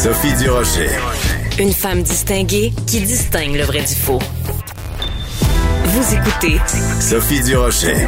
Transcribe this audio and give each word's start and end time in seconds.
Sophie 0.00 0.32
Durocher. 0.34 0.90
Une 1.58 1.72
femme 1.72 2.04
distinguée 2.04 2.72
qui 2.86 3.00
distingue 3.00 3.56
le 3.56 3.64
vrai 3.64 3.80
du 3.80 3.96
faux. 3.96 4.20
Vous 5.86 6.14
écoutez 6.14 6.60
Sophie 7.00 7.42
Durocher. 7.42 8.06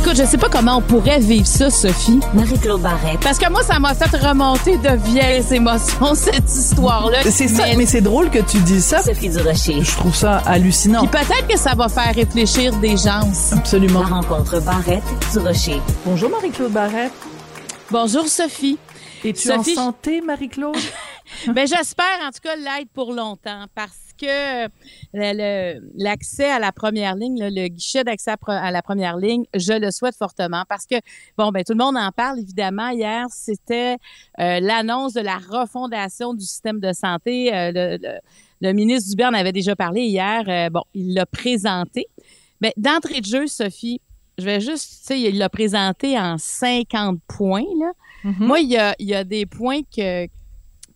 Écoute, 0.00 0.16
je 0.16 0.24
sais 0.24 0.38
pas 0.38 0.48
comment 0.48 0.78
on 0.78 0.80
pourrait 0.80 1.20
vivre 1.20 1.46
ça, 1.46 1.70
Sophie. 1.70 2.18
Marie-Claude 2.34 2.82
Barrette. 2.82 3.20
Parce 3.20 3.38
que 3.38 3.48
moi, 3.48 3.62
ça 3.62 3.78
m'a 3.78 3.94
fait 3.94 4.16
remonter 4.16 4.76
de 4.76 4.96
vieilles 5.04 5.44
émotions, 5.52 6.14
cette 6.16 6.50
histoire-là. 6.50 7.18
C'est 7.30 7.46
ça, 7.46 7.62
mais 7.76 7.86
c'est 7.86 8.00
drôle 8.00 8.28
que 8.28 8.40
tu 8.40 8.58
dises 8.58 8.86
ça. 8.86 9.02
Sophie 9.02 9.28
Durocher. 9.28 9.84
Je 9.84 9.90
trouve 9.92 10.16
ça 10.16 10.38
hallucinant. 10.46 11.06
Puis 11.06 11.20
peut-être 11.20 11.46
que 11.46 11.56
ça 11.56 11.76
va 11.76 11.88
faire 11.88 12.12
réfléchir 12.12 12.74
des 12.78 12.96
gens. 12.96 13.20
Absolument. 13.52 14.00
La 14.00 14.16
rencontre 14.16 14.60
Barrette 14.62 15.04
Durocher. 15.32 15.80
Bonjour 16.04 16.28
Marie-Claude 16.28 16.72
Barrette. 16.72 17.12
Bonjour, 17.88 18.26
Sophie. 18.26 18.78
Es-tu 19.24 19.50
en 19.52 19.62
santé, 19.62 20.20
Marie-Claude? 20.20 20.76
Ben, 21.46 21.66
j'espère, 21.66 22.18
en 22.22 22.30
tout 22.30 22.40
cas, 22.42 22.56
l'être 22.56 22.90
pour 22.92 23.12
longtemps 23.12 23.64
parce 23.74 24.10
que 24.20 24.66
l'accès 25.94 26.50
à 26.50 26.58
la 26.58 26.72
première 26.72 27.14
ligne, 27.14 27.48
le 27.48 27.68
guichet 27.68 28.04
d'accès 28.04 28.32
à, 28.46 28.70
la 28.70 28.82
première 28.82 29.16
ligne, 29.16 29.44
je 29.54 29.72
le 29.72 29.90
souhaite 29.90 30.16
fortement 30.16 30.64
parce 30.68 30.84
que, 30.84 30.96
bon, 31.38 31.50
ben, 31.50 31.64
tout 31.64 31.72
le 31.72 31.78
monde 31.82 31.96
en 31.96 32.10
parle, 32.10 32.40
évidemment. 32.40 32.90
Hier, 32.90 33.26
c'était 33.30 33.96
euh, 34.40 34.60
l'annonce 34.60 35.14
de 35.14 35.20
la 35.20 35.38
refondation 35.38 36.34
du 36.34 36.44
système 36.44 36.80
de 36.80 36.92
santé. 36.92 37.54
Euh, 37.54 37.72
le, 37.72 37.96
le- 38.02 38.18
le 38.60 38.72
ministre 38.72 39.10
Dubé 39.10 39.24
en 39.24 39.34
avait 39.34 39.50
déjà 39.52 39.74
parlé 39.74 40.02
hier. 40.02 40.44
Euh, 40.46 40.70
bon, 40.70 40.82
il 40.94 41.14
l'a 41.14 41.26
présenté. 41.26 42.06
Mais 42.60 42.72
d'entrée 42.76 43.20
de 43.20 43.26
jeu, 43.26 43.46
Sophie, 43.48 44.00
je 44.38 44.44
vais 44.44 44.60
juste, 44.60 45.00
tu 45.00 45.06
sais, 45.06 45.20
il 45.20 45.38
l'a 45.38 45.48
présenté 45.48 46.16
en 46.18 46.36
50 46.38 47.18
points, 47.26 47.64
là. 47.80 47.90
Mhm. 48.24 48.34
Moi, 48.38 48.60
il 48.60 48.68
y 48.70 48.76
a, 48.76 48.94
il 48.98 49.06
y 49.08 49.14
a 49.14 49.24
des 49.24 49.46
points 49.46 49.80
que, 49.82 50.26
que 50.26 50.30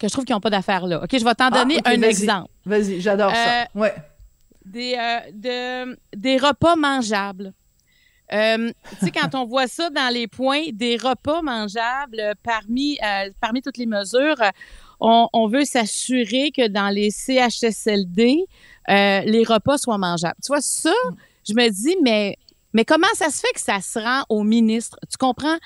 je 0.03 0.09
trouve 0.09 0.25
qu'ils 0.25 0.35
n'ont 0.35 0.41
pas 0.41 0.51
d'affaire 0.51 0.87
là. 0.87 1.03
OK, 1.03 1.11
je 1.12 1.25
vais 1.25 1.35
t'en 1.35 1.49
Ah, 1.49 1.59
donner 1.62 1.79
un 1.85 2.02
exemple. 2.02 2.51
Vas-y, 2.65 3.01
j'adore 3.01 3.30
ça. 3.33 3.63
Euh, 3.63 3.65
Ouais. 3.74 3.95
Des, 4.65 4.95
euh, 4.99 5.21
de, 5.33 5.99
des 6.16 6.37
repas 6.38 6.74
mangeables. 6.77 7.52
Euh, 8.33 8.73
tu 8.99 9.05
sais, 9.07 9.10
quand 9.13 9.35
on 9.35 9.45
voit 9.46 9.68
ça 9.68 9.88
dans 9.91 10.13
les 10.13 10.27
points, 10.27 10.65
des 10.73 10.96
repas 10.96 11.43
mangeables 11.43 12.35
parmi, 12.43 12.99
parmi 13.40 13.63
toutes 13.63 13.79
les 13.79 13.87
mesures, 13.87 14.40
on, 14.99 15.29
on 15.33 15.46
veut 15.46 15.65
s'assurer 15.65 16.51
que 16.51 16.66
dans 16.66 16.88
les 16.88 17.11
CHSLD, 17.11 18.45
les 18.88 19.45
repas 19.46 19.79
soient 19.79 19.99
mangeables. 19.99 20.37
Tu 20.43 20.49
vois, 20.49 20.61
ça, 20.61 20.93
je 21.49 21.55
me 21.55 21.68
dis, 21.71 21.96
mais, 22.02 22.37
mais 22.77 22.85
comment 22.85 23.07
ça 23.15 23.30
se 23.30 23.41
fait 23.41 23.55
que 23.55 23.60
ça 23.60 23.80
se 23.80 23.99
rend 23.99 24.24
au 24.29 24.43
ministre? 24.43 24.99
Tu 25.10 25.16
comprends? 25.16 25.57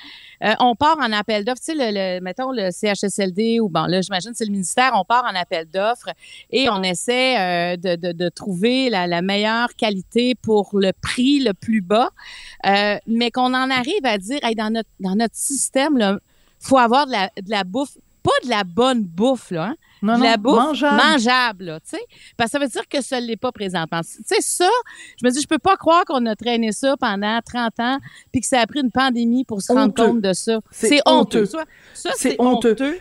Euh, 0.45 0.55
on 0.61 0.77
part 0.77 0.97
en 1.01 1.11
appel 1.11 1.45
d'offres. 1.45 1.61
Tu 1.61 1.77
sais, 1.77 2.21
mettons 2.21 2.53
le 2.53 2.71
CHSLD 2.71 3.59
ou 3.59 3.69
bon, 3.69 3.87
là, 3.87 4.01
j'imagine 4.01 4.31
c'est 4.33 4.45
le 4.45 4.53
ministère, 4.53 4.93
on 4.95 5.05
part 5.05 5.25
en 5.25 5.35
appel 5.35 5.69
d'offres 5.69 6.11
et 6.51 6.69
on 6.71 6.85
essaie 6.85 7.75
euh, 7.75 7.77
de, 7.77 8.29
trouver 8.29 8.91
la, 8.91 9.23
meilleure 9.23 9.75
qualité 9.75 10.37
pour 10.37 10.71
le 10.75 10.93
prix 10.93 11.41
le 11.41 11.53
plus 11.53 11.81
bas. 11.81 12.11
Euh, 12.65 12.97
mais 13.09 13.33
qu'on 13.33 13.55
en 13.55 13.71
arrive 13.71 14.05
à 14.05 14.17
dire, 14.17 14.39
hey, 14.45 14.55
dans, 14.55 14.73
notre, 14.73 14.89
dans 15.01 15.17
notre 15.17 15.35
système, 15.35 15.99
il 15.99 16.19
faut 16.61 16.79
avoir 16.79 17.09
de 17.09 17.13
la 17.49 17.65
bouffe, 17.65 17.97
pas 18.23 18.31
de 18.45 18.49
la 18.51 18.65
bonne 18.65 19.03
bouffe, 19.03 19.51
là, 19.51 19.65
hein, 19.71 19.77
Non, 20.03 20.15
de 20.15 20.19
non, 20.19 20.25
la 20.25 20.37
bouffe 20.37 20.57
mangeable. 20.57 20.97
mangeable, 20.97 21.65
là, 21.65 21.81
tu 21.81 21.91
sais. 21.97 22.03
Parce 22.37 22.51
que 22.51 22.59
ça 22.59 22.65
veut 22.65 22.71
dire 22.71 22.89
que 22.89 23.03
ça 23.03 23.21
ne 23.21 23.27
l'est 23.27 23.37
pas 23.37 23.53
présentement. 23.53 24.01
Tu 24.03 24.23
sais, 24.25 24.41
ça, 24.41 24.69
je 25.21 25.27
me 25.27 25.31
dis, 25.33 25.41
je 25.41 25.47
peux 25.47 25.59
pas 25.59 25.77
croire 25.77 26.05
qu'on 26.05 26.25
a 26.27 26.37
traîné 26.37 26.73
ça 26.73 26.97
pendant 26.99 27.39
30 27.45 27.81
ans 27.81 27.99
puis 28.33 28.41
que 28.41 28.47
ça 28.47 28.61
a 28.61 28.67
pris 28.67 28.81
une 28.81 28.91
pandémie 28.91 29.45
pour 29.45 29.63
se 29.63 29.73
rendre 29.73 29.95
compte 29.95 30.21
de 30.21 30.33
ça. 30.33 30.61
C'est 30.71 31.01
honteux. 31.07 31.43
honteux. 31.43 31.47
Ça, 31.47 31.65
C'est 32.15 32.31
c'est 32.31 32.37
honteux. 32.41 32.73
honteux. 32.73 32.99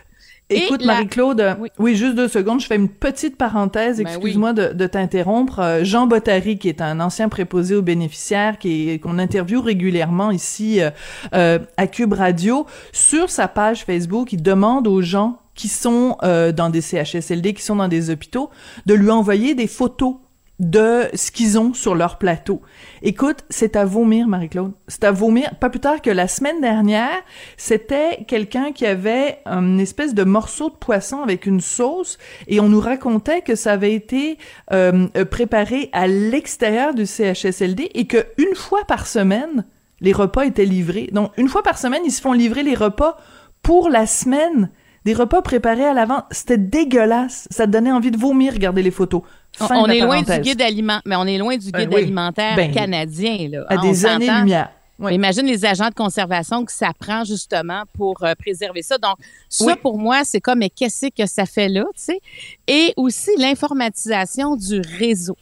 Écoute, 0.50 0.82
la- 0.82 0.94
Marie-Claude, 0.94 1.56
Oui. 1.60 1.68
oui. 1.78 1.96
juste 1.96 2.14
deux 2.16 2.28
secondes, 2.28 2.60
je 2.60 2.66
fais 2.66 2.76
une 2.76 2.88
petite 2.88 3.36
parenthèse, 3.36 3.98
Ben 3.98 4.06
excuse-moi 4.08 4.52
de, 4.52 4.72
de 4.72 4.86
t'interrompre. 4.86 5.58
Euh, 5.60 5.84
Jean 5.84 6.06
Bottary, 6.06 6.58
qui 6.58 6.68
est 6.68 6.80
un 6.80 7.00
ancien 7.00 7.28
préposé 7.28 7.74
aux 7.76 7.82
bénéficiaires, 7.82 8.58
qui 8.58 8.90
est- 8.90 8.98
qu'on 8.98 9.18
interviewe 9.18 9.60
régulièrement 9.62 10.30
ici 10.30 10.80
euh, 10.80 10.90
euh, 11.34 11.58
à 11.76 11.86
Cube 11.86 12.12
Radio, 12.12 12.66
sur 12.92 13.30
sa 13.30 13.48
page 13.48 13.84
Facebook, 13.84 14.32
il 14.32 14.42
demande 14.42 14.86
aux 14.88 15.02
gens 15.02 15.38
qui 15.54 15.68
sont 15.68 16.16
euh, 16.22 16.52
dans 16.52 16.70
des 16.70 16.80
CHSLD, 16.80 17.52
qui 17.54 17.62
sont 17.62 17.76
dans 17.76 17.88
des 17.88 18.10
hôpitaux, 18.10 18.50
de 18.86 18.94
lui 18.94 19.10
envoyer 19.10 19.54
des 19.54 19.66
photos 19.66 20.16
de 20.60 21.08
ce 21.14 21.30
qu'ils 21.30 21.58
ont 21.58 21.72
sur 21.72 21.94
leur 21.94 22.18
plateau. 22.18 22.60
Écoute, 23.02 23.38
c'est 23.48 23.76
à 23.76 23.86
vomir, 23.86 24.28
Marie-Claude. 24.28 24.72
C'est 24.88 25.04
à 25.04 25.10
vomir. 25.10 25.56
Pas 25.56 25.70
plus 25.70 25.80
tard 25.80 26.02
que 26.02 26.10
la 26.10 26.28
semaine 26.28 26.60
dernière, 26.60 27.18
c'était 27.56 28.24
quelqu'un 28.28 28.72
qui 28.72 28.84
avait 28.84 29.38
une 29.46 29.80
espèce 29.80 30.14
de 30.14 30.22
morceau 30.22 30.68
de 30.68 30.74
poisson 30.74 31.22
avec 31.22 31.46
une 31.46 31.62
sauce 31.62 32.18
et 32.46 32.60
on 32.60 32.68
nous 32.68 32.80
racontait 32.80 33.40
que 33.40 33.54
ça 33.54 33.72
avait 33.72 33.94
été 33.94 34.36
euh, 34.72 35.08
préparé 35.30 35.88
à 35.92 36.06
l'extérieur 36.06 36.92
du 36.94 37.06
CHSLD 37.06 37.90
et 37.94 38.06
que 38.06 38.26
une 38.36 38.54
fois 38.54 38.84
par 38.86 39.06
semaine, 39.06 39.64
les 40.02 40.12
repas 40.12 40.42
étaient 40.42 40.66
livrés. 40.66 41.08
Donc, 41.12 41.32
une 41.38 41.48
fois 41.48 41.62
par 41.62 41.78
semaine, 41.78 42.02
ils 42.04 42.12
se 42.12 42.20
font 42.20 42.32
livrer 42.34 42.62
les 42.62 42.74
repas 42.74 43.16
pour 43.62 43.88
la 43.88 44.06
semaine. 44.06 44.70
Des 45.06 45.14
repas 45.14 45.40
préparés 45.40 45.86
à 45.86 45.94
l'avant. 45.94 46.24
C'était 46.30 46.58
dégueulasse. 46.58 47.48
Ça 47.50 47.66
te 47.66 47.70
donnait 47.70 47.92
envie 47.92 48.10
de 48.10 48.18
vomir, 48.18 48.52
regarder 48.52 48.82
les 48.82 48.90
photos. 48.90 49.22
On, 49.60 49.66
Fin 49.66 49.84
est 49.86 50.00
loin 50.00 50.22
du 50.22 50.38
guide 50.40 50.62
alimentaire, 50.62 51.02
mais 51.06 51.16
on 51.16 51.26
est 51.26 51.38
loin 51.38 51.56
du 51.56 51.70
Ben 51.70 51.80
guide 51.80 51.94
oui. 51.94 52.02
alimentaire 52.02 52.56
Ben, 52.56 52.72
canadien, 52.72 53.48
là. 53.50 53.64
À 53.68 53.74
Hein, 53.74 53.80
on 53.82 53.90
des 53.90 54.06
années-lumière. 54.06 54.70
Imagine 55.10 55.46
les 55.46 55.64
agents 55.64 55.88
de 55.88 55.94
conservation 55.94 56.62
que 56.62 56.70
ça 56.72 56.90
prend 56.98 57.24
justement 57.24 57.84
pour 57.96 58.22
euh, 58.22 58.34
préserver 58.34 58.82
ça. 58.82 58.98
Donc, 58.98 59.16
ça, 59.48 59.64
Oui. 59.64 59.72
pour 59.80 59.96
moi, 59.98 60.24
c'est 60.24 60.42
comme, 60.42 60.58
mais 60.58 60.68
qu'est-ce 60.68 61.06
que 61.06 61.24
ça 61.24 61.46
fait 61.46 61.70
là, 61.70 61.84
tu 61.96 62.02
sais? 62.04 62.20
Et 62.68 62.92
aussi 62.98 63.30
l'informatisation 63.38 64.56
du 64.56 64.82
réseau. 64.98 65.38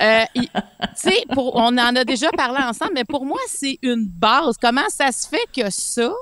Euh, 0.00 0.22
tu 0.36 0.42
sais, 0.94 1.24
pour- 1.34 1.56
on 1.56 1.76
en 1.78 1.96
a 1.96 2.04
déjà 2.04 2.30
parlé 2.30 2.62
ensemble, 2.62 2.92
mais 2.94 3.04
pour 3.04 3.26
moi, 3.26 3.40
c'est 3.48 3.76
une 3.82 4.06
base. 4.06 4.54
Comment 4.60 4.88
ça 4.88 5.10
se 5.10 5.26
fait 5.28 5.46
que 5.52 5.68
ça, 5.68 6.12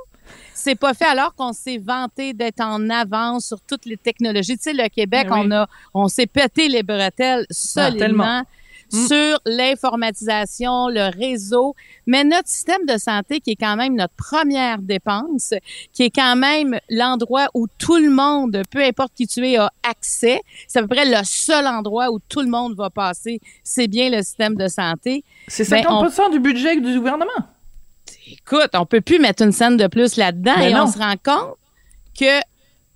c'est 0.55 0.75
pas 0.75 0.95
fait 0.95 1.07
alors 1.07 1.35
qu'on 1.35 1.53
s'est 1.53 1.79
vanté 1.79 2.33
d'être 2.33 2.61
en 2.61 2.89
avance 2.91 3.47
sur 3.47 3.61
toutes 3.61 3.87
les 3.87 3.97
technologies. 3.97 4.57
Tu 4.57 4.65
sais, 4.65 4.73
le 4.73 4.89
Québec, 4.89 5.27
Ben 5.29 5.35
oui. 5.35 5.47
on 5.47 5.51
a, 5.53 5.69
on 5.95 6.09
s'est 6.09 6.27
pété 6.27 6.69
les 6.69 6.83
bretelles 6.83 7.47
solidement 7.51 7.99
tellement. 7.99 8.43
Mm. 8.93 9.07
sur 9.07 9.41
l'informatisation, 9.47 10.89
le 10.89 11.17
réseau, 11.17 11.75
mais 12.07 12.25
notre 12.25 12.49
système 12.49 12.85
de 12.87 12.99
santé 12.99 13.41
qui 13.41 13.53
est 13.53 13.57
quand 13.57 13.77
même 13.77 13.95
notre 13.95 14.15
première 14.15 14.79
dépense, 14.79 15.55
qui 15.93 16.05
est 16.05 16.11
quand 16.11 16.35
même 16.35 16.79
l'endroit 16.89 17.47
où 17.55 17.67
tout 17.79 17.97
le 17.99 18.11
monde, 18.11 18.63
peu 18.71 18.83
importe 18.83 19.13
qui 19.15 19.27
tu 19.27 19.47
es, 19.47 19.57
a 19.57 19.71
accès. 19.89 20.41
C'est 20.67 20.81
à 20.81 20.83
peu 20.83 20.89
près 20.89 21.05
le 21.05 21.23
seul 21.25 21.67
endroit 21.67 22.11
où 22.11 22.19
tout 22.29 22.41
le 22.41 22.49
monde 22.49 22.75
va 22.77 22.91
passer. 22.91 23.41
C'est 23.63 23.87
bien 23.87 24.11
le 24.11 24.23
système 24.23 24.57
de 24.57 24.67
santé. 24.67 25.25
C'est 25.47 25.69
Ben, 25.71 25.85
50% 25.85 26.33
du 26.33 26.41
budget 26.41 26.81
du 26.81 26.99
gouvernement. 26.99 27.31
Écoute, 28.31 28.71
on 28.75 28.87
peut 28.87 29.01
plus 29.01 29.19
mettre 29.19 29.43
une 29.43 29.53
scène 29.53 29.77
de 29.77 29.87
plus 29.87 30.17
là-dedans 30.17 30.57
et 30.61 30.73
non. 30.73 30.85
on 30.85 30.87
se 30.87 30.99
rend 30.99 31.15
compte 31.23 31.57
que, 32.19 32.39
tu 32.41 32.45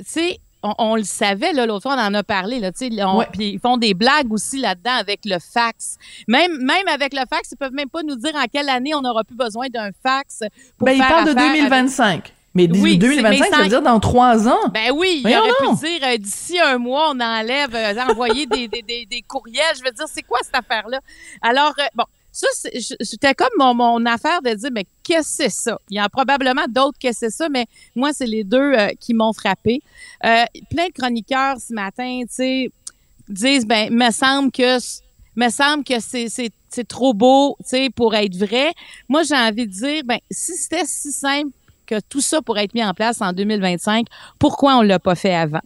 sais, 0.06 0.38
on, 0.62 0.74
on 0.78 0.96
le 0.96 1.02
savait, 1.04 1.52
là, 1.52 1.66
l'autre 1.66 1.82
fois, 1.82 1.94
on 1.96 2.00
en 2.00 2.14
a 2.14 2.22
parlé, 2.22 2.58
là, 2.60 2.72
tu 2.72 2.88
sais, 2.88 3.04
Ouais. 3.04 3.26
ils 3.38 3.58
font 3.60 3.76
des 3.76 3.92
blagues 3.94 4.32
aussi 4.32 4.58
là-dedans 4.58 4.94
avec 4.98 5.20
le 5.24 5.36
fax. 5.38 5.96
Même, 6.26 6.56
même 6.58 6.88
avec 6.88 7.12
le 7.12 7.20
fax, 7.28 7.50
ils 7.52 7.56
peuvent 7.56 7.72
même 7.72 7.90
pas 7.90 8.02
nous 8.02 8.16
dire 8.16 8.34
en 8.34 8.44
quelle 8.52 8.68
année 8.68 8.94
on 8.94 9.02
n'aura 9.02 9.24
plus 9.24 9.36
besoin 9.36 9.66
d'un 9.68 9.90
fax 10.02 10.42
pour 10.78 10.86
Ben, 10.86 10.92
il 10.92 10.98
faire 10.98 11.08
parle 11.08 11.24
de 11.26 11.30
affaire 11.32 11.50
avec- 11.50 11.60
2025. 11.62 12.32
Mais 12.56 12.68
dis- 12.68 12.80
Oui, 12.80 12.92
c'est- 12.92 12.98
2025, 12.98 13.30
mais 13.50 13.50
ça 13.56 13.62
veut 13.64 13.68
dire 13.68 13.82
dans 13.82 13.98
trois 13.98 14.46
ans. 14.48 14.68
Ben 14.72 14.92
oui, 14.94 15.16
il 15.16 15.22
Voyons 15.22 15.40
aurait 15.40 15.50
pu 15.70 15.86
dire 15.86 16.00
euh, 16.08 16.16
d'ici 16.18 16.58
un 16.60 16.78
mois, 16.78 17.10
on 17.10 17.18
enlève, 17.20 17.74
euh, 17.74 17.94
envoyer 18.08 18.46
des, 18.46 18.68
des, 18.68 18.80
des, 18.82 19.06
des 19.06 19.22
courriels. 19.22 19.60
Je 19.76 19.82
veux 19.84 19.90
dire, 19.90 20.06
c'est 20.08 20.22
quoi 20.22 20.38
cette 20.42 20.54
affaire-là? 20.54 21.00
Alors, 21.42 21.74
euh, 21.80 21.82
bon, 21.96 22.04
ça, 22.34 22.48
c'était 23.00 23.32
comme 23.32 23.48
mon, 23.56 24.04
affaire 24.06 24.42
de 24.42 24.52
dire, 24.54 24.70
mais 24.72 24.86
qu'est-ce 25.04 25.38
que 25.38 25.44
c'est 25.44 25.50
ça? 25.50 25.78
Il 25.88 25.96
y 25.96 26.00
en 26.00 26.04
a 26.04 26.08
probablement 26.08 26.64
d'autres 26.68 26.98
que 26.98 27.12
c'est 27.12 27.30
ça, 27.30 27.48
mais 27.48 27.66
moi, 27.94 28.12
c'est 28.12 28.26
les 28.26 28.42
deux 28.42 28.58
euh, 28.58 28.88
qui 28.98 29.14
m'ont 29.14 29.32
frappé. 29.32 29.82
Euh, 30.24 30.44
plein 30.68 30.88
de 30.88 30.92
chroniqueurs 30.92 31.58
ce 31.60 31.72
matin, 31.72 32.22
tu 32.22 32.34
sais, 32.34 32.70
disent, 33.28 33.64
ben, 33.66 33.88
me 33.94 34.10
semble 34.10 34.50
que 34.50 34.78
me 35.36 35.48
semble 35.48 35.84
que 35.84 35.94
c'est 36.00 36.88
trop 36.88 37.14
beau, 37.14 37.56
tu 37.60 37.68
sais, 37.68 37.90
pour 37.90 38.16
être 38.16 38.36
vrai. 38.36 38.72
Moi, 39.08 39.22
j'ai 39.22 39.36
envie 39.36 39.68
de 39.68 39.72
dire, 39.72 40.02
ben, 40.04 40.18
si 40.28 40.54
c'était 40.54 40.86
si 40.86 41.12
simple 41.12 41.52
que 41.84 42.00
tout 42.08 42.20
ça 42.20 42.42
pourrait 42.42 42.64
être 42.64 42.74
mis 42.74 42.84
en 42.84 42.94
place 42.94 43.20
en 43.20 43.32
2025, 43.32 44.06
pourquoi 44.38 44.76
on 44.76 44.82
l'a 44.82 44.98
pas 44.98 45.14
fait 45.14 45.34
avant? 45.34 45.60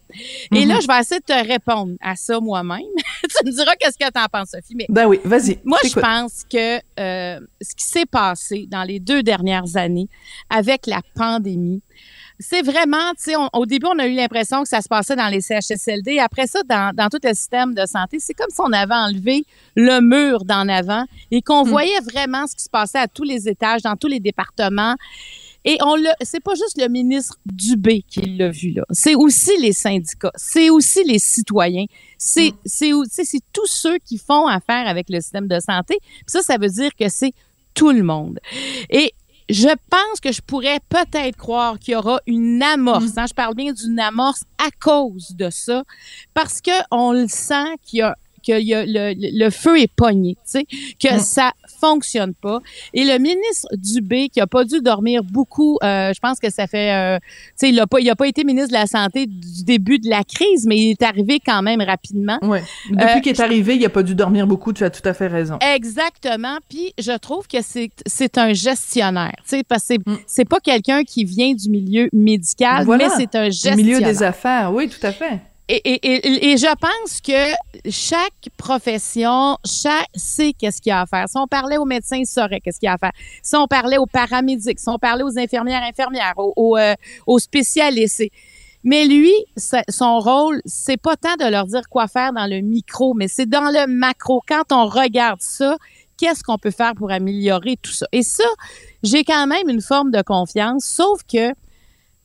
Et 0.53 0.65
là, 0.65 0.79
je 0.81 0.87
vais 0.87 0.99
essayer 0.99 1.19
de 1.19 1.25
te 1.25 1.47
répondre 1.47 1.93
à 2.01 2.15
ça 2.15 2.39
moi-même. 2.39 2.79
tu 3.23 3.45
me 3.45 3.51
diras 3.51 3.75
qu'est-ce 3.79 3.97
que 3.97 4.11
tu 4.11 4.19
en 4.19 4.25
penses, 4.31 4.49
Sophie. 4.51 4.75
Mais 4.75 4.85
Ben 4.89 5.07
oui, 5.07 5.19
vas-y. 5.23 5.59
moi, 5.63 5.79
je 5.83 5.93
pense 5.93 6.43
que 6.49 6.77
euh, 6.99 7.39
ce 7.61 7.75
qui 7.75 7.85
s'est 7.85 8.05
passé 8.05 8.67
dans 8.69 8.83
les 8.83 8.99
deux 8.99 9.23
dernières 9.23 9.75
années 9.75 10.07
avec 10.49 10.87
la 10.87 11.01
pandémie, 11.15 11.81
c'est 12.39 12.61
vraiment, 12.61 13.11
tu 13.17 13.31
sais, 13.31 13.35
au 13.51 13.65
début, 13.65 13.87
on 13.93 13.99
a 13.99 14.07
eu 14.07 14.13
l'impression 14.13 14.63
que 14.63 14.69
ça 14.69 14.81
se 14.81 14.87
passait 14.87 15.17
dans 15.17 15.27
les 15.27 15.41
CHSLD. 15.41 16.19
Après 16.19 16.47
ça, 16.47 16.61
dans, 16.63 16.95
dans 16.95 17.09
tout 17.09 17.19
le 17.21 17.33
système 17.33 17.73
de 17.73 17.85
santé, 17.85 18.17
c'est 18.19 18.33
comme 18.33 18.49
si 18.49 18.61
on 18.61 18.71
avait 18.71 18.95
enlevé 18.95 19.43
le 19.75 19.99
mur 19.99 20.45
d'en 20.45 20.69
avant 20.69 21.03
et 21.31 21.41
qu'on 21.41 21.63
voyait 21.63 21.99
vraiment 21.99 22.47
ce 22.47 22.55
qui 22.55 22.63
se 22.63 22.69
passait 22.69 22.99
à 22.99 23.07
tous 23.09 23.23
les 23.23 23.49
étages, 23.49 23.81
dans 23.81 23.97
tous 23.97 24.07
les 24.07 24.21
départements. 24.21 24.95
Et 25.65 25.77
on 25.83 25.95
le, 25.95 26.09
c'est 26.21 26.39
pas 26.39 26.55
juste 26.55 26.79
le 26.79 26.87
ministre 26.87 27.35
Dubé 27.45 28.03
qui 28.07 28.21
l'a 28.21 28.49
vu 28.49 28.71
là. 28.71 28.83
C'est 28.91 29.15
aussi 29.15 29.57
les 29.59 29.73
syndicats, 29.73 30.31
c'est 30.35 30.69
aussi 30.69 31.03
les 31.03 31.19
citoyens, 31.19 31.85
c'est, 32.17 32.51
mm. 32.51 33.03
c'est, 33.09 33.25
c'est 33.25 33.41
tous 33.51 33.67
ceux 33.67 33.97
qui 33.99 34.17
font 34.17 34.47
affaire 34.47 34.87
avec 34.87 35.09
le 35.09 35.19
système 35.19 35.47
de 35.47 35.59
santé. 35.59 35.97
Puis 36.01 36.23
ça, 36.27 36.41
ça 36.41 36.57
veut 36.57 36.69
dire 36.69 36.91
que 36.97 37.09
c'est 37.09 37.33
tout 37.73 37.91
le 37.91 38.03
monde. 38.03 38.39
Et 38.89 39.13
je 39.49 39.69
pense 39.89 40.19
que 40.21 40.31
je 40.31 40.41
pourrais 40.41 40.79
peut-être 40.89 41.35
croire 41.35 41.79
qu'il 41.79 41.93
y 41.93 41.97
aura 41.97 42.21
une 42.27 42.61
amorce. 42.61 43.15
Mm. 43.15 43.19
Hein, 43.19 43.25
je 43.27 43.33
parle 43.33 43.55
bien 43.55 43.73
d'une 43.73 43.99
amorce 43.99 44.43
à 44.57 44.69
cause 44.79 45.35
de 45.35 45.49
ça, 45.49 45.83
parce 46.33 46.61
que 46.61 46.71
on 46.91 47.11
le 47.11 47.27
sent 47.27 47.75
qu'il 47.83 47.99
y 47.99 48.01
a 48.01 48.15
que 48.39 48.61
y 48.61 48.73
a 48.73 48.85
le, 48.85 49.13
le, 49.15 49.49
feu 49.49 49.79
est 49.79 49.91
pogné, 49.93 50.37
que 50.99 51.15
mm. 51.15 51.19
ça 51.19 51.53
fonctionne 51.79 52.33
pas. 52.33 52.59
Et 52.93 53.03
le 53.03 53.17
ministre 53.19 53.67
Dubé, 53.73 54.29
qui 54.29 54.41
a 54.41 54.47
pas 54.47 54.63
dû 54.63 54.81
dormir 54.81 55.23
beaucoup, 55.23 55.77
euh, 55.83 56.11
je 56.13 56.19
pense 56.19 56.39
que 56.39 56.49
ça 56.49 56.67
fait, 56.67 56.93
euh, 56.93 57.17
tu 57.19 57.25
sais, 57.55 57.69
il 57.69 57.79
a 57.79 57.87
pas, 57.87 57.99
il 57.99 58.09
a 58.09 58.15
pas 58.15 58.27
été 58.27 58.43
ministre 58.43 58.69
de 58.69 58.73
la 58.73 58.87
santé 58.87 59.25
du 59.27 59.63
début 59.63 59.99
de 59.99 60.09
la 60.09 60.23
crise, 60.23 60.65
mais 60.65 60.77
il 60.77 60.91
est 60.91 61.03
arrivé 61.03 61.39
quand 61.43 61.61
même 61.61 61.81
rapidement. 61.81 62.39
Ouais. 62.41 62.63
Depuis 62.89 63.03
euh, 63.03 63.19
qu'il 63.19 63.31
est 63.31 63.41
arrivé, 63.41 63.75
il 63.75 63.85
a 63.85 63.89
pas 63.89 64.03
dû 64.03 64.15
dormir 64.15 64.47
beaucoup. 64.47 64.73
Tu 64.73 64.83
as 64.83 64.89
tout 64.89 65.07
à 65.07 65.13
fait 65.13 65.27
raison. 65.27 65.57
Exactement. 65.59 66.57
Puis 66.69 66.93
je 66.97 67.15
trouve 67.17 67.47
que 67.47 67.61
c'est 67.61 67.89
c'est 68.05 68.37
un 68.37 68.53
gestionnaire, 68.53 69.35
tu 69.43 69.57
sais, 69.57 69.63
parce 69.63 69.81
que 69.83 69.87
c'est 69.89 70.07
mm. 70.07 70.17
c'est 70.27 70.45
pas 70.45 70.59
quelqu'un 70.59 71.03
qui 71.03 71.23
vient 71.23 71.53
du 71.53 71.69
milieu 71.69 72.09
médical, 72.13 72.85
mais 72.87 73.09
c'est 73.15 73.35
un 73.35 73.49
gestionnaire. 73.49 73.77
Du 73.77 73.83
milieu 73.83 74.01
des 74.01 74.23
affaires, 74.23 74.71
oui, 74.73 74.89
tout 74.89 75.05
à 75.05 75.11
fait. 75.11 75.39
Et, 75.71 76.55
je 76.57 76.75
pense 76.77 77.21
que 77.21 77.91
chaque 77.91 78.49
profession, 78.57 79.55
chaque 79.63 80.07
sait 80.15 80.53
qu'est-ce 80.53 80.81
qu'il 80.81 80.89
y 80.89 80.93
a 80.93 81.01
à 81.01 81.05
faire. 81.05 81.29
Si 81.29 81.37
on 81.37 81.45
parlait 81.45 81.77
aux 81.77 81.85
médecins, 81.85 82.17
ils 82.17 82.25
sauraient 82.25 82.59
qu'est-ce 82.59 82.79
qu'il 82.79 82.87
y 82.87 82.89
a 82.89 82.93
à 82.93 82.97
faire. 82.97 83.11
Si 83.43 83.55
on 83.55 83.67
parlait 83.67 83.99
aux 83.99 84.07
paramédics, 84.07 84.79
si 84.79 84.89
on 84.89 84.97
parlait 84.97 85.23
aux 85.23 85.37
infirmières, 85.37 85.83
infirmières, 85.83 86.33
aux, 86.37 86.53
aux, 86.55 86.77
euh, 86.77 86.95
aux 87.27 87.37
spécialistes. 87.37 88.23
Mais 88.83 89.05
lui, 89.05 89.33
son 89.57 90.19
rôle, 90.19 90.59
c'est 90.65 90.97
pas 90.97 91.15
tant 91.15 91.35
de 91.35 91.45
leur 91.51 91.67
dire 91.67 91.87
quoi 91.87 92.07
faire 92.07 92.33
dans 92.33 92.47
le 92.47 92.61
micro, 92.61 93.13
mais 93.13 93.27
c'est 93.27 93.45
dans 93.45 93.69
le 93.69 93.85
macro. 93.85 94.41
Quand 94.47 94.71
on 94.71 94.87
regarde 94.87 95.41
ça, 95.41 95.77
qu'est-ce 96.17 96.43
qu'on 96.43 96.57
peut 96.57 96.71
faire 96.71 96.95
pour 96.95 97.11
améliorer 97.11 97.77
tout 97.79 97.91
ça? 97.91 98.07
Et 98.11 98.23
ça, 98.23 98.47
j'ai 99.03 99.23
quand 99.23 99.45
même 99.45 99.69
une 99.69 99.81
forme 99.81 100.09
de 100.09 100.21
confiance, 100.23 100.85
sauf 100.85 101.21
que 101.31 101.53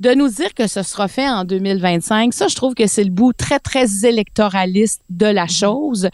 de 0.00 0.12
nous 0.12 0.28
dire 0.28 0.52
que 0.54 0.66
ce 0.66 0.82
sera 0.82 1.08
fait 1.08 1.28
en 1.28 1.44
2025, 1.44 2.34
ça, 2.34 2.48
je 2.48 2.56
trouve 2.56 2.74
que 2.74 2.86
c'est 2.86 3.04
le 3.04 3.10
bout 3.10 3.32
très, 3.32 3.58
très 3.58 4.04
électoraliste 4.04 5.02
de 5.08 5.26
la 5.26 5.44
mhm. 5.44 5.50
chose. 5.50 6.08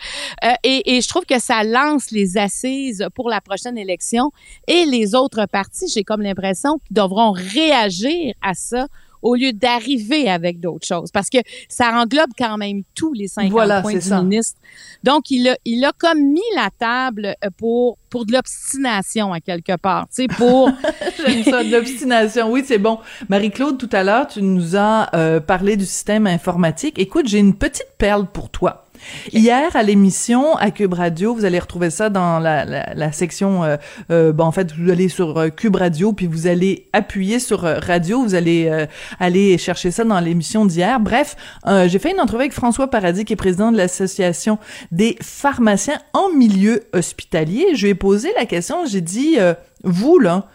Euh, 0.44 0.52
et, 0.62 0.96
et, 0.96 1.00
je 1.00 1.08
trouve 1.08 1.24
que 1.24 1.40
ça 1.40 1.64
lance 1.64 2.10
les 2.10 2.36
assises 2.36 3.06
pour 3.14 3.30
la 3.30 3.40
prochaine 3.40 3.78
élection. 3.78 4.32
Et 4.68 4.84
les 4.84 5.14
autres 5.14 5.46
partis, 5.46 5.88
j'ai 5.92 6.04
comme 6.04 6.22
l'impression 6.22 6.78
qu'ils 6.86 6.96
devront 6.96 7.32
réagir 7.32 8.34
à 8.42 8.54
ça 8.54 8.86
au 9.22 9.34
lieu 9.34 9.52
d'arriver 9.52 10.28
avec 10.28 10.60
d'autres 10.60 10.86
choses. 10.86 11.10
Parce 11.10 11.28
que 11.28 11.38
ça 11.68 11.90
englobe 11.92 12.30
quand 12.38 12.56
même 12.56 12.82
tous 12.94 13.12
les 13.12 13.28
cinq 13.28 13.50
points 13.50 13.82
du 13.82 14.14
ministre. 14.14 14.58
Donc, 15.02 15.30
il 15.30 15.48
a, 15.48 15.56
il 15.64 15.84
a 15.84 15.92
comme 15.96 16.20
mis 16.20 16.40
la 16.54 16.70
table 16.78 17.34
euh, 17.44 17.48
pour, 17.56 17.98
pour 18.08 18.26
de 18.26 18.32
l'obstination 18.32 19.32
à 19.32 19.40
quelque 19.40 19.76
part. 19.76 20.06
Tu 20.08 20.22
sais, 20.22 20.28
pour... 20.28 20.70
J'aime 21.26 21.44
ça, 21.44 21.64
de 21.64 21.70
l'obstination. 21.70 22.50
Oui, 22.50 22.62
c'est 22.66 22.78
bon. 22.78 22.98
Marie-Claude, 23.28 23.78
tout 23.78 23.90
à 23.92 24.02
l'heure, 24.02 24.26
tu 24.26 24.42
nous 24.42 24.76
as 24.76 25.14
euh, 25.14 25.40
parlé 25.40 25.76
du 25.76 25.86
système 25.86 26.26
informatique. 26.26 26.98
Écoute, 26.98 27.28
j'ai 27.28 27.38
une 27.38 27.54
petite 27.54 27.88
perle 27.98 28.26
pour 28.26 28.50
toi. 28.50 28.89
Hier, 29.32 29.74
à 29.74 29.82
l'émission, 29.82 30.56
à 30.56 30.70
Cube 30.70 30.94
Radio, 30.94 31.34
vous 31.34 31.44
allez 31.44 31.58
retrouver 31.58 31.90
ça 31.90 32.10
dans 32.10 32.38
la, 32.38 33.12
section, 33.12 33.64
euh, 33.64 33.76
euh, 34.10 34.32
bon, 34.32 34.44
en 34.44 34.52
fait, 34.52 34.72
vous 34.72 34.90
allez 34.90 35.08
sur 35.08 35.38
euh, 35.38 35.48
Cube 35.48 35.76
Radio, 35.76 36.12
puis 36.12 36.26
vous 36.26 36.46
allez 36.46 36.88
appuyer 36.92 37.38
sur 37.38 37.64
euh, 37.64 37.78
Radio, 37.78 38.22
vous 38.22 38.34
allez 38.34 38.86
aller 39.18 39.58
chercher 39.58 39.90
ça 39.90 40.04
dans 40.04 40.20
l'émission 40.20 40.64
d'hier. 40.64 41.00
Bref, 41.00 41.36
j'ai 41.66 41.98
fait 41.98 42.12
une 42.12 42.20
entrevue 42.20 42.42
avec 42.42 42.52
François 42.52 42.88
Paradis, 42.88 43.24
qui 43.24 43.32
est 43.32 43.36
président 43.36 43.72
de 43.72 43.76
l'Association 43.76 44.58
des 44.90 45.16
pharmaciens 45.20 46.00
en 46.12 46.30
milieu 46.30 46.82
hospitalier. 46.92 47.74
Je 47.74 47.84
lui 47.84 47.90
ai 47.90 47.94
posé 47.94 48.30
la 48.36 48.46
question, 48.46 48.86
j'ai 48.86 49.00
dit, 49.00 49.36
vous, 49.84 50.18
là, 50.18 50.48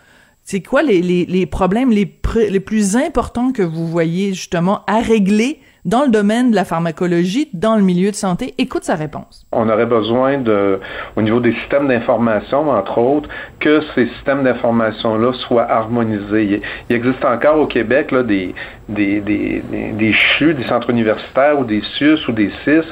c'est 0.43 0.61
quoi 0.61 0.83
les, 0.83 1.01
les, 1.01 1.25
les 1.25 1.45
problèmes 1.45 1.91
les 1.91 2.05
plus 2.05 2.95
importants 2.95 3.51
que 3.51 3.63
vous 3.63 3.87
voyez 3.87 4.33
justement 4.33 4.83
à 4.87 4.99
régler 4.99 5.59
dans 5.85 6.01
le 6.03 6.09
domaine 6.09 6.49
de 6.49 6.55
la 6.55 6.65
pharmacologie, 6.65 7.47
dans 7.53 7.75
le 7.75 7.83
milieu 7.83 8.09
de 8.09 8.15
santé? 8.15 8.55
Écoute 8.57 8.83
sa 8.83 8.95
réponse. 8.95 9.45
On 9.51 9.69
aurait 9.69 9.85
besoin 9.85 10.39
de, 10.39 10.79
au 11.15 11.21
niveau 11.21 11.39
des 11.39 11.53
systèmes 11.53 11.87
d'information, 11.87 12.69
entre 12.69 12.97
autres, 12.97 13.29
que 13.59 13.81
ces 13.93 14.07
systèmes 14.15 14.43
d'information-là 14.43 15.31
soient 15.47 15.69
harmonisés. 15.69 16.61
Il, 16.89 16.95
existe 16.95 17.23
encore 17.23 17.59
au 17.59 17.67
Québec 17.67 18.11
là, 18.11 18.23
des, 18.23 18.55
des, 18.89 19.21
des, 19.21 19.63
des, 19.69 20.13
CHU, 20.13 20.55
des 20.55 20.65
centres 20.67 20.89
universitaires 20.89 21.59
ou 21.59 21.63
des 21.63 21.81
CIUS 21.97 22.27
ou 22.27 22.31
des 22.31 22.51
CIS 22.63 22.85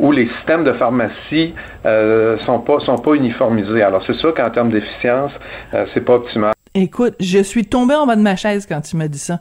où 0.00 0.12
les 0.12 0.28
systèmes 0.38 0.64
de 0.64 0.72
pharmacie 0.72 1.54
euh, 1.84 2.38
sont 2.46 2.58
pas 2.60 2.80
sont 2.80 2.96
pas 2.96 3.14
uniformisés. 3.14 3.82
Alors 3.82 4.02
c'est 4.06 4.16
sûr 4.16 4.34
qu'en 4.34 4.50
termes 4.50 4.70
d'efficience, 4.70 5.30
euh, 5.74 5.86
c'est 5.92 6.00
pas 6.00 6.14
optimal. 6.14 6.52
Écoute, 6.74 7.14
je 7.20 7.38
suis 7.40 7.66
tombée 7.66 7.94
en 7.94 8.06
bas 8.06 8.16
de 8.16 8.22
ma 8.22 8.36
chaise 8.36 8.66
quand 8.66 8.80
tu 8.80 8.96
m'as 8.96 9.08
dit 9.08 9.18
ça. 9.18 9.40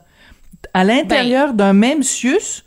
À 0.73 0.83
l'intérieur 0.83 1.50
ben, 1.50 1.55
d'un 1.55 1.73
même 1.73 2.03
CIUS, 2.03 2.63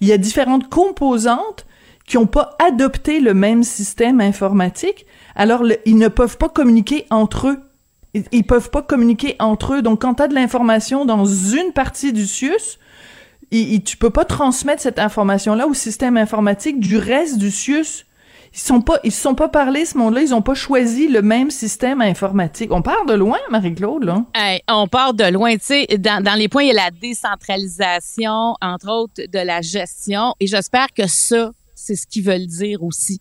il 0.00 0.08
y 0.08 0.12
a 0.12 0.18
différentes 0.18 0.68
composantes 0.68 1.66
qui 2.06 2.16
n'ont 2.16 2.26
pas 2.26 2.56
adopté 2.64 3.20
le 3.20 3.34
même 3.34 3.62
système 3.62 4.20
informatique, 4.20 5.06
alors 5.36 5.62
ils 5.84 5.98
ne 5.98 6.08
peuvent 6.08 6.38
pas 6.38 6.48
communiquer 6.48 7.06
entre 7.10 7.48
eux. 7.48 7.58
Ils, 8.14 8.24
ils 8.32 8.44
peuvent 8.44 8.70
pas 8.70 8.82
communiquer 8.82 9.36
entre 9.38 9.74
eux. 9.74 9.82
Donc, 9.82 10.00
quand 10.00 10.14
tu 10.14 10.22
as 10.22 10.28
de 10.28 10.34
l'information 10.34 11.04
dans 11.04 11.26
une 11.26 11.72
partie 11.72 12.14
du 12.14 12.26
CIUS, 12.26 12.78
tu 13.50 13.82
tu 13.82 13.96
peux 13.96 14.10
pas 14.10 14.24
transmettre 14.24 14.82
cette 14.82 14.98
information-là 14.98 15.66
au 15.66 15.74
système 15.74 16.16
informatique 16.16 16.80
du 16.80 16.96
reste 16.96 17.38
du 17.38 17.50
CIUS. 17.50 18.04
Ils 18.52 18.58
sont 18.58 18.80
pas, 18.80 18.98
ils 19.04 19.12
se 19.12 19.20
sont 19.20 19.34
pas 19.34 19.48
parlé 19.48 19.84
ce 19.84 19.96
monde-là. 19.98 20.22
Ils 20.22 20.34
ont 20.34 20.42
pas 20.42 20.54
choisi 20.54 21.08
le 21.08 21.22
même 21.22 21.50
système 21.50 22.00
informatique. 22.00 22.72
On 22.72 22.82
part 22.82 23.04
de 23.06 23.14
loin, 23.14 23.38
Marie-Claude, 23.50 24.04
là. 24.04 24.24
on 24.68 24.88
part 24.88 25.14
de 25.14 25.24
loin. 25.24 25.54
Tu 25.56 25.64
sais, 25.64 25.86
dans, 25.98 26.22
dans 26.22 26.34
les 26.34 26.48
points, 26.48 26.64
il 26.64 26.68
y 26.68 26.70
a 26.70 26.84
la 26.84 26.90
décentralisation, 26.90 28.54
entre 28.60 28.90
autres, 28.90 29.14
de 29.16 29.38
la 29.38 29.60
gestion. 29.60 30.34
Et 30.40 30.46
j'espère 30.46 30.88
que 30.94 31.06
ça, 31.06 31.50
c'est 31.74 31.94
ce 31.94 32.06
qu'ils 32.06 32.24
veulent 32.24 32.46
dire 32.46 32.82
aussi. 32.82 33.20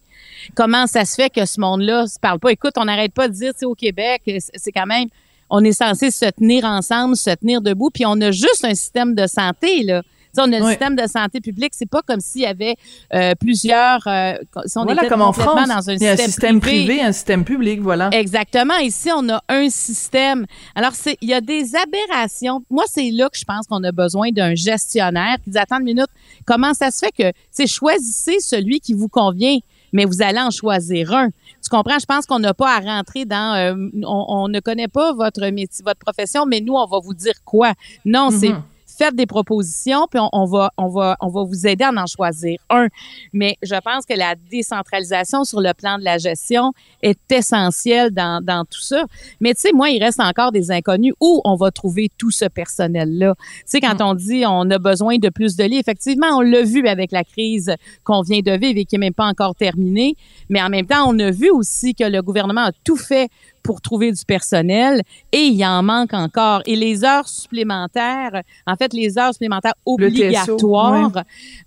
Comment 0.55 0.87
ça 0.87 1.05
se 1.05 1.15
fait 1.15 1.29
que 1.29 1.45
ce 1.45 1.59
monde-là 1.59 2.07
se 2.07 2.19
parle 2.19 2.39
pas? 2.39 2.51
Écoute, 2.51 2.73
on 2.77 2.85
n'arrête 2.85 3.13
pas 3.13 3.27
de 3.27 3.33
dire, 3.33 3.53
au 3.63 3.75
Québec, 3.75 4.21
c'est 4.55 4.71
quand 4.71 4.87
même, 4.87 5.07
on 5.49 5.63
est 5.63 5.73
censé 5.73 6.11
se 6.11 6.25
tenir 6.25 6.65
ensemble, 6.65 7.15
se 7.15 7.29
tenir 7.35 7.61
debout, 7.61 7.89
puis 7.93 8.05
on 8.05 8.19
a 8.21 8.31
juste 8.31 8.63
un 8.63 8.75
système 8.75 9.13
de 9.13 9.27
santé, 9.27 9.83
là 9.83 10.01
on 10.39 10.51
a 10.51 10.59
le 10.59 10.65
système 10.65 10.95
de 10.95 11.07
santé 11.07 11.39
publique, 11.41 11.71
c'est 11.73 11.89
pas 11.89 12.01
comme 12.01 12.19
s'il 12.19 12.41
y 12.41 12.45
avait 12.45 12.75
euh, 13.13 13.33
plusieurs. 13.39 14.05
Euh, 14.07 14.33
si 14.65 14.77
on 14.77 14.85
était 14.85 15.07
comme 15.07 15.21
en 15.21 15.33
France, 15.33 15.67
dans 15.67 15.89
un 15.89 15.95
il 15.95 16.03
y 16.03 16.07
a 16.07 16.17
système, 16.17 16.25
un 16.25 16.27
système 16.27 16.59
privé, 16.59 17.01
un 17.01 17.11
système 17.11 17.45
public, 17.45 17.81
voilà. 17.81 18.09
Exactement. 18.11 18.77
Ici, 18.77 19.09
on 19.15 19.27
a 19.29 19.41
un 19.49 19.69
système. 19.69 20.45
Alors, 20.75 20.91
il 21.21 21.29
y 21.29 21.33
a 21.33 21.41
des 21.41 21.71
aberrations. 21.75 22.63
Moi, 22.69 22.83
c'est 22.87 23.09
là 23.11 23.29
que 23.29 23.37
je 23.37 23.45
pense 23.45 23.67
qu'on 23.67 23.83
a 23.83 23.91
besoin 23.91 24.29
d'un 24.31 24.55
gestionnaire 24.55 25.37
qui 25.43 25.51
dit 25.51 25.57
attends 25.57 25.79
une 25.79 25.85
minute, 25.85 26.09
comment 26.45 26.73
ça 26.73 26.91
se 26.91 26.99
fait 26.99 27.11
que 27.11 27.37
c'est 27.51 27.67
choisissez 27.67 28.39
celui 28.39 28.79
qui 28.79 28.93
vous 28.93 29.09
convient 29.09 29.57
mais 29.93 30.05
vous 30.05 30.21
allez 30.21 30.39
en 30.39 30.51
choisir 30.51 31.13
un. 31.13 31.29
Tu 31.63 31.69
comprends? 31.69 31.97
Je 31.99 32.05
pense 32.05 32.25
qu'on 32.25 32.39
n'a 32.39 32.53
pas 32.53 32.75
à 32.75 32.79
rentrer 32.79 33.25
dans 33.25 33.55
euh, 33.55 33.73
on, 34.03 34.25
on, 34.27 34.47
ne 34.47 34.59
connaît 34.59 34.87
pas 34.87 35.13
votre 35.13 35.41
métier, 35.49 35.83
votre 35.83 35.99
profession, 35.99 36.45
mais 36.45 36.61
nous, 36.61 36.73
on 36.73 36.85
va 36.85 36.99
vous 36.99 37.13
dire 37.13 37.35
quoi. 37.45 37.73
Non, 38.05 38.29
c'est 38.29 38.49
mm-hmm 38.49 38.61
faites 38.97 39.15
des 39.15 39.25
propositions, 39.25 40.07
puis 40.09 40.19
on, 40.31 40.45
va, 40.45 40.71
on, 40.77 40.87
va, 40.87 41.17
on 41.21 41.27
va 41.27 41.43
vous 41.43 41.67
aider 41.67 41.83
à 41.83 41.91
en 41.91 42.05
choisir 42.05 42.57
un. 42.69 42.87
Mais 43.33 43.57
je 43.61 43.75
pense 43.75 44.05
que 44.05 44.13
la 44.13 44.35
décentralisation 44.49 45.43
sur 45.43 45.61
le 45.61 45.73
plan 45.73 45.97
de 45.97 46.03
la 46.03 46.17
gestion 46.17 46.73
est 47.01 47.19
essentielle 47.31 48.11
dans, 48.11 48.43
dans 48.43 48.65
tout 48.65 48.81
ça. 48.81 49.05
Mais 49.39 49.53
tu 49.53 49.61
sais, 49.61 49.71
moi, 49.73 49.89
il 49.89 50.03
reste 50.03 50.19
encore 50.19 50.51
des 50.51 50.71
inconnus 50.71 51.13
où 51.19 51.41
on 51.45 51.55
va 51.55 51.71
trouver 51.71 52.09
tout 52.17 52.31
ce 52.31 52.45
personnel-là. 52.45 53.35
Tu 53.37 53.63
sais, 53.65 53.81
quand 53.81 54.01
on 54.01 54.13
dit 54.13 54.43
on 54.45 54.69
a 54.69 54.79
besoin 54.79 55.17
de 55.17 55.29
plus 55.29 55.55
de 55.55 55.63
lits, 55.63 55.77
effectivement, 55.77 56.27
on 56.37 56.41
l'a 56.41 56.63
vu 56.63 56.87
avec 56.87 57.11
la 57.11 57.23
crise 57.23 57.73
qu'on 58.03 58.21
vient 58.21 58.39
de 58.39 58.51
vivre 58.51 58.79
et 58.79 58.85
qui 58.85 58.95
n'est 58.95 59.07
même 59.07 59.13
pas 59.13 59.25
encore 59.25 59.55
terminée. 59.55 60.15
Mais 60.49 60.61
en 60.61 60.69
même 60.69 60.85
temps, 60.85 61.05
on 61.07 61.17
a 61.19 61.31
vu 61.31 61.49
aussi 61.49 61.93
que 61.93 62.03
le 62.03 62.21
gouvernement 62.21 62.65
a 62.65 62.71
tout 62.83 62.97
fait 62.97 63.29
pour 63.67 63.81
trouver 63.81 64.13
du 64.13 64.23
personnel 64.23 65.01
et 65.33 65.41
il 65.41 65.65
en 65.65 65.83
manque 65.83 66.13
encore. 66.13 66.61
Et 66.65 66.77
les 66.77 67.03
heures 67.03 67.27
supplémentaires, 67.27 68.41
en 68.65 68.77
fait, 68.77 68.93
les 68.93 69.17
heures 69.19 69.33
supplémentaires 69.33 69.75
obligatoires, 69.85 71.11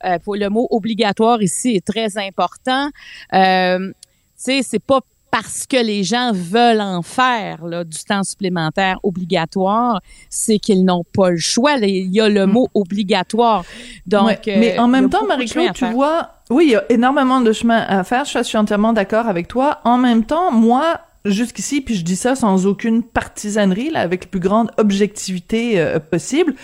le, 0.02 0.08
euh, 0.08 0.18
le 0.38 0.48
mot 0.48 0.66
obligatoire 0.70 1.42
ici 1.42 1.76
est 1.76 1.86
très 1.86 2.16
important. 2.16 2.88
Euh, 3.34 3.88
tu 3.88 3.94
sais, 4.34 4.62
c'est 4.62 4.82
pas 4.82 5.00
parce 5.30 5.66
que 5.66 5.76
les 5.76 6.02
gens 6.02 6.32
veulent 6.32 6.80
en 6.80 7.02
faire 7.02 7.66
là, 7.66 7.84
du 7.84 7.98
temps 7.98 8.24
supplémentaire 8.24 8.98
obligatoire, 9.02 10.00
c'est 10.30 10.58
qu'ils 10.58 10.84
n'ont 10.86 11.04
pas 11.04 11.30
le 11.30 11.36
choix. 11.36 11.76
Il 11.76 12.10
y 12.10 12.20
a 12.22 12.30
le 12.30 12.46
mm. 12.46 12.50
mot 12.50 12.68
obligatoire. 12.72 13.62
Donc, 14.06 14.40
mais 14.46 14.78
en 14.78 14.88
même 14.88 15.10
temps, 15.10 15.26
Marie-Claude, 15.26 15.74
tu 15.74 15.84
vois, 15.90 16.30
oui, 16.48 16.64
il 16.68 16.70
y 16.70 16.76
a 16.76 16.84
énormément 16.88 17.42
de 17.42 17.52
chemin 17.52 17.78
à 17.78 18.02
faire. 18.04 18.24
Je 18.24 18.42
suis 18.42 18.58
entièrement 18.58 18.94
d'accord 18.94 19.28
avec 19.28 19.48
toi. 19.48 19.80
En 19.84 19.98
même 19.98 20.24
temps, 20.24 20.50
moi, 20.50 20.98
jusqu'ici, 21.24 21.80
puis 21.80 21.94
je 21.94 22.04
dis 22.04 22.16
ça 22.16 22.34
sans 22.34 22.66
aucune 22.66 23.02
partisanerie, 23.02 23.90
là, 23.90 24.00
avec 24.00 24.24
la 24.24 24.30
plus 24.30 24.40
grande 24.40 24.70
objectivité 24.78 25.80
euh, 25.80 25.98
possible, 25.98 26.54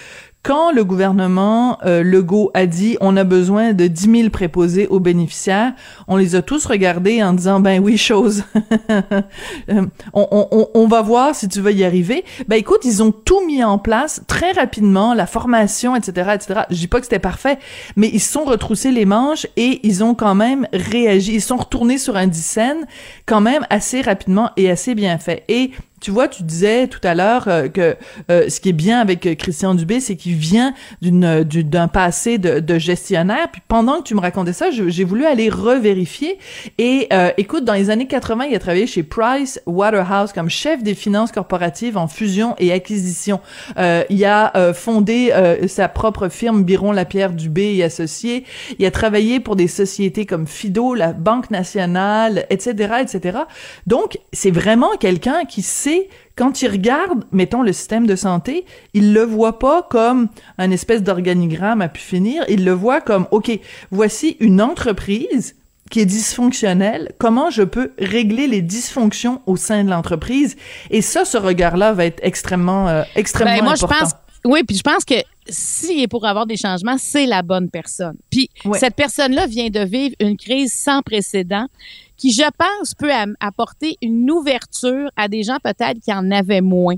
quand 0.46 0.70
le 0.70 0.84
gouvernement 0.84 1.76
euh, 1.84 2.04
Legault 2.04 2.52
a 2.54 2.66
dit 2.66 2.96
on 3.00 3.16
a 3.16 3.24
besoin 3.24 3.72
de 3.72 3.88
10 3.88 4.18
000 4.18 4.30
préposés 4.30 4.86
aux 4.86 5.00
bénéficiaires, 5.00 5.72
on 6.06 6.16
les 6.16 6.36
a 6.36 6.42
tous 6.42 6.66
regardés 6.66 7.20
en 7.20 7.32
disant 7.32 7.58
ben 7.58 7.82
oui 7.82 7.98
chose, 7.98 8.44
euh, 8.90 9.82
on, 10.12 10.28
on, 10.30 10.68
on, 10.72 10.86
va 10.86 11.02
voir 11.02 11.34
si 11.34 11.48
tu 11.48 11.60
vas 11.60 11.72
y 11.72 11.82
arriver. 11.82 12.24
Ben 12.46 12.54
écoute, 12.54 12.82
ils 12.84 13.02
ont 13.02 13.10
tout 13.10 13.44
mis 13.44 13.64
en 13.64 13.78
place 13.78 14.22
très 14.28 14.52
rapidement, 14.52 15.14
la 15.14 15.26
formation, 15.26 15.96
etc., 15.96 16.30
etc. 16.36 16.60
Je 16.70 16.76
dis 16.76 16.86
pas 16.86 17.00
que 17.00 17.06
c'était 17.06 17.18
parfait, 17.18 17.58
mais 17.96 18.08
ils 18.12 18.20
se 18.20 18.30
sont 18.30 18.44
retroussés 18.44 18.92
les 18.92 19.04
manches 19.04 19.48
et 19.56 19.80
ils 19.82 20.04
ont 20.04 20.14
quand 20.14 20.36
même 20.36 20.68
réagi. 20.72 21.34
Ils 21.34 21.42
sont 21.42 21.56
retournés 21.56 21.98
sur 21.98 22.14
un 22.14 22.32
scène 22.32 22.86
quand 23.26 23.40
même 23.40 23.66
assez 23.68 24.00
rapidement 24.00 24.50
et 24.56 24.70
assez 24.70 24.94
bien 24.94 25.18
fait. 25.18 25.42
Et 25.48 25.72
tu 26.00 26.10
vois, 26.10 26.28
tu 26.28 26.42
disais 26.42 26.88
tout 26.88 27.00
à 27.02 27.14
l'heure 27.14 27.48
euh, 27.48 27.68
que 27.68 27.96
euh, 28.30 28.48
ce 28.48 28.60
qui 28.60 28.68
est 28.68 28.74
bien 28.74 29.00
avec 29.00 29.26
euh, 29.26 29.34
Christian 29.34 29.74
Dubé, 29.74 30.00
c'est 30.00 30.16
qu'il 30.16 30.34
vient 30.34 30.74
d'une 31.00 31.42
d'un 31.42 31.88
passé 31.88 32.38
de, 32.38 32.60
de, 32.60 32.78
gestionnaire. 32.78 33.48
Puis 33.50 33.62
pendant 33.66 33.98
que 33.98 34.02
tu 34.02 34.14
me 34.14 34.20
racontais 34.20 34.52
ça, 34.52 34.70
j'ai 34.70 35.04
voulu 35.04 35.24
aller 35.24 35.48
revérifier. 35.48 36.38
Et 36.78 37.08
écoute, 37.36 37.64
dans 37.64 37.72
les 37.72 37.90
années 37.90 38.06
80, 38.06 38.46
il 38.46 38.54
a 38.54 38.58
travaillé 38.58 38.86
chez 38.86 39.02
Price 39.02 39.60
Waterhouse 39.66 40.32
comme 40.32 40.50
chef 40.50 40.82
des 40.82 40.94
finances 40.94 41.32
corporatives 41.32 41.96
en 41.96 42.08
fusion 42.08 42.54
et 42.58 42.72
acquisition. 42.72 43.40
il 43.76 44.24
a 44.24 44.72
fondé 44.74 45.32
sa 45.66 45.88
propre 45.88 46.28
firme 46.28 46.64
Biron 46.64 46.92
Lapierre 46.92 47.32
Dubé 47.32 47.76
et 47.76 47.84
associés. 47.84 48.44
Il 48.78 48.86
a 48.86 48.90
travaillé 48.90 49.40
pour 49.40 49.56
des 49.56 49.68
sociétés 49.68 50.26
comme 50.26 50.46
Fido, 50.46 50.94
la 50.94 51.12
Banque 51.12 51.50
nationale, 51.50 52.46
etc., 52.50 52.94
etc. 53.00 53.38
Donc, 53.86 54.18
c'est 54.32 54.50
vraiment 54.50 54.96
quelqu'un 54.98 55.44
qui 55.44 55.62
quand 56.36 56.62
il 56.62 56.68
regarde, 56.68 57.24
mettons, 57.32 57.62
le 57.62 57.72
système 57.72 58.06
de 58.06 58.16
santé, 58.16 58.64
il 58.94 59.12
le 59.12 59.22
voit 59.22 59.58
pas 59.58 59.82
comme 59.82 60.28
un 60.58 60.70
espèce 60.70 61.02
d'organigramme 61.02 61.82
à 61.82 61.88
pu 61.88 62.00
finir, 62.00 62.44
il 62.48 62.64
le 62.64 62.72
voit 62.72 63.00
comme, 63.00 63.26
OK, 63.30 63.50
voici 63.90 64.36
une 64.40 64.60
entreprise 64.60 65.54
qui 65.90 66.00
est 66.00 66.06
dysfonctionnelle, 66.06 67.12
comment 67.18 67.50
je 67.50 67.62
peux 67.62 67.92
régler 67.98 68.48
les 68.48 68.60
dysfonctions 68.60 69.40
au 69.46 69.56
sein 69.56 69.84
de 69.84 69.90
l'entreprise? 69.90 70.56
Et 70.90 71.00
ça, 71.00 71.24
ce 71.24 71.38
regard-là 71.38 71.92
va 71.92 72.06
être 72.06 72.20
extrêmement, 72.22 72.88
euh, 72.88 73.02
extrêmement 73.14 73.56
ben, 73.56 73.64
moi, 73.64 73.74
Je 73.76 73.86
pense, 73.86 74.12
oui, 74.46 74.62
puis 74.62 74.76
je 74.76 74.82
pense 74.82 75.04
que 75.04 75.14
s'il 75.48 76.00
est 76.00 76.08
pour 76.08 76.24
avoir 76.24 76.46
des 76.46 76.56
changements, 76.56 76.96
c'est 76.98 77.26
la 77.26 77.42
bonne 77.42 77.68
personne. 77.70 78.16
Puis 78.30 78.48
cette 78.74 78.94
personne-là 78.94 79.46
vient 79.46 79.68
de 79.68 79.80
vivre 79.80 80.14
une 80.20 80.36
crise 80.36 80.72
sans 80.72 81.02
précédent 81.02 81.66
qui, 82.16 82.32
je 82.32 82.44
pense, 82.56 82.94
peut 82.94 83.10
apporter 83.40 83.96
une 84.00 84.30
ouverture 84.30 85.10
à 85.16 85.28
des 85.28 85.42
gens 85.42 85.58
peut-être 85.62 86.00
qui 86.00 86.12
en 86.12 86.30
avaient 86.30 86.62
moins, 86.62 86.94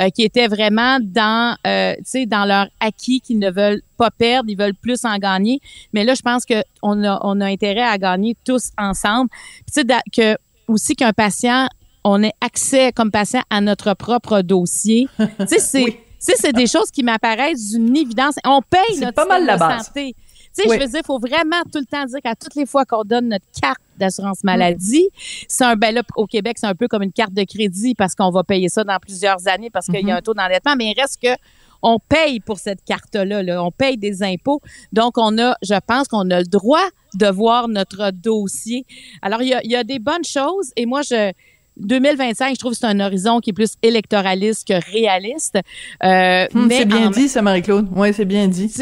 euh, 0.00 0.08
qui 0.08 0.22
étaient 0.22 0.48
vraiment 0.48 0.98
dans, 1.00 1.56
euh, 1.66 1.94
tu 1.98 2.02
sais, 2.04 2.26
dans 2.26 2.44
leur 2.44 2.68
acquis, 2.80 3.20
qu'ils 3.20 3.38
ne 3.38 3.50
veulent 3.50 3.82
pas 3.98 4.10
perdre, 4.10 4.48
ils 4.48 4.56
veulent 4.56 4.74
plus 4.74 5.04
en 5.04 5.18
gagner. 5.18 5.60
Mais 5.92 6.04
là, 6.04 6.14
je 6.14 6.22
pense 6.22 6.44
que 6.46 6.62
on 6.82 7.04
a, 7.04 7.20
on 7.22 7.40
a 7.40 7.46
intérêt 7.46 7.82
à 7.82 7.98
gagner 7.98 8.36
tous 8.46 8.70
ensemble. 8.78 9.28
Tu 9.72 9.82
sais, 9.82 9.84
que 10.16 10.38
aussi 10.68 10.96
qu'un 10.96 11.12
patient, 11.12 11.68
on 12.04 12.22
ait 12.22 12.32
accès 12.40 12.92
comme 12.92 13.10
patient 13.10 13.42
à 13.50 13.60
notre 13.60 13.94
propre 13.94 14.40
dossier. 14.40 15.06
tu 15.18 15.46
sais, 15.48 15.58
c'est 15.58 15.98
c'est 16.22 16.52
des 16.52 16.66
choses 16.66 16.90
qui 16.90 17.02
m'apparaissent 17.02 17.70
d'une 17.70 17.96
évidence. 17.96 18.36
On 18.44 18.60
paye 18.62 18.98
notre 19.00 19.14
pas 19.14 19.26
mal 19.26 19.44
la 19.44 19.56
base. 19.56 19.86
santé. 19.86 20.14
Tu 20.54 20.62
sais, 20.62 20.68
je 20.68 20.80
veux 20.80 20.86
dire, 20.86 21.00
il 21.02 21.06
faut 21.06 21.18
vraiment 21.18 21.62
tout 21.72 21.78
le 21.78 21.86
temps 21.86 22.04
dire 22.04 22.20
qu'à 22.22 22.34
toutes 22.34 22.54
les 22.54 22.66
fois 22.66 22.84
qu'on 22.84 23.04
donne 23.04 23.28
notre 23.28 23.46
carte 23.58 23.80
d'assurance 23.96 24.44
maladie, 24.44 25.08
c'est 25.48 25.64
un 25.64 25.76
ben 25.76 25.94
là 25.94 26.02
au 26.16 26.26
Québec, 26.26 26.58
c'est 26.60 26.66
un 26.66 26.74
peu 26.74 26.88
comme 26.88 27.02
une 27.02 27.12
carte 27.12 27.32
de 27.32 27.44
crédit 27.44 27.94
parce 27.94 28.14
qu'on 28.14 28.30
va 28.30 28.44
payer 28.44 28.68
ça 28.68 28.84
dans 28.84 28.98
plusieurs 28.98 29.48
années 29.48 29.70
parce 29.70 29.86
qu'il 29.86 30.06
y 30.06 30.10
a 30.10 30.14
mm-hmm. 30.14 30.18
un 30.18 30.20
taux 30.20 30.34
d'endettement, 30.34 30.74
mais 30.76 30.90
il 30.90 31.00
reste 31.00 31.22
que 31.22 31.34
on 31.82 31.98
paye 31.98 32.38
pour 32.40 32.58
cette 32.58 32.84
carte-là, 32.84 33.42
là. 33.42 33.62
on 33.64 33.72
paye 33.72 33.96
des 33.96 34.22
impôts. 34.22 34.60
Donc, 34.92 35.18
on 35.18 35.36
a, 35.38 35.56
je 35.62 35.74
pense 35.84 36.06
qu'on 36.06 36.30
a 36.30 36.38
le 36.38 36.46
droit 36.46 36.86
de 37.14 37.26
voir 37.26 37.68
notre 37.68 38.12
dossier. 38.12 38.86
Alors, 39.20 39.42
il 39.42 39.48
y 39.48 39.54
a, 39.54 39.62
il 39.64 39.70
y 39.70 39.76
a 39.76 39.82
des 39.82 39.98
bonnes 39.98 40.24
choses 40.24 40.70
et 40.76 40.86
moi, 40.86 41.02
je, 41.02 41.32
2025, 41.76 42.54
je 42.54 42.58
trouve 42.58 42.72
que 42.72 42.78
c'est 42.78 42.86
un 42.86 43.00
horizon 43.00 43.40
qui 43.40 43.50
est 43.50 43.54
plus 43.54 43.74
électoraliste 43.82 44.66
que 44.68 44.92
réaliste. 44.92 45.58
Euh, 46.04 46.46
hmm, 46.52 46.68
c'est 46.70 46.84
bien 46.84 47.10
dit, 47.10 47.28
ça, 47.28 47.42
Marie-Claude. 47.42 47.88
Oui, 47.94 48.12
c'est 48.12 48.24
bien 48.24 48.48
dit. 48.48 48.72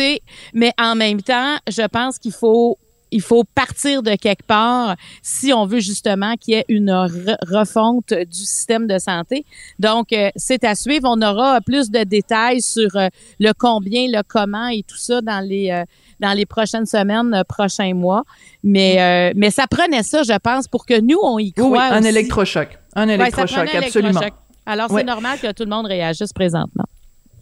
Mais 0.55 0.73
en 0.79 0.95
même 0.95 1.23
temps, 1.23 1.57
je 1.69 1.87
pense 1.87 2.19
qu'il 2.19 2.33
faut 2.33 2.79
il 3.11 3.23
faut 3.23 3.45
partir 3.45 4.03
de 4.03 4.15
quelque 4.15 4.45
part 4.45 4.97
si 5.23 5.53
on 5.53 5.67
veut 5.67 5.81
justement 5.81 6.35
qu'il 6.37 6.55
y 6.55 6.57
ait 6.59 6.65
une 6.69 6.91
refonte 6.91 8.13
du 8.13 8.39
système 8.39 8.87
de 8.87 8.99
santé. 8.99 9.45
Donc, 9.79 10.13
euh, 10.13 10.31
c'est 10.37 10.65
à 10.65 10.75
suivre. 10.75 11.09
On 11.11 11.21
aura 11.23 11.61
plus 11.61 11.91
de 11.91 12.05
détails 12.05 12.63
sur 12.63 12.95
euh, 12.97 13.09
le 13.39 13.53
combien, 13.53 14.07
le 14.09 14.23
comment 14.27 14.69
et 14.69 14.83
tout 14.83 14.97
ça 14.97 15.21
dans 15.21 15.45
les 15.45 15.71
euh, 15.71 15.85
dans 16.21 16.33
les 16.33 16.47
prochaines 16.47 16.87
semaines, 16.87 17.43
prochains 17.49 17.95
mois. 17.95 18.25
Mais 18.63 19.33
mais 19.35 19.51
ça 19.51 19.67
prenait 19.67 20.03
ça, 20.03 20.23
je 20.23 20.37
pense, 20.39 20.69
pour 20.69 20.85
que 20.85 21.01
nous 21.01 21.19
on 21.23 21.39
y 21.39 21.53
croit. 21.53 21.69
Oui, 21.69 21.79
un 21.79 22.03
électrochoc, 22.03 22.79
un 22.95 23.09
électrochoc, 23.09 23.75
absolument. 23.75 24.21
Alors 24.67 24.89
c'est 24.91 25.05
normal 25.05 25.39
que 25.41 25.51
tout 25.53 25.65
le 25.65 25.71
monde 25.71 25.87
réagisse 25.87 26.33
présentement. 26.33 26.85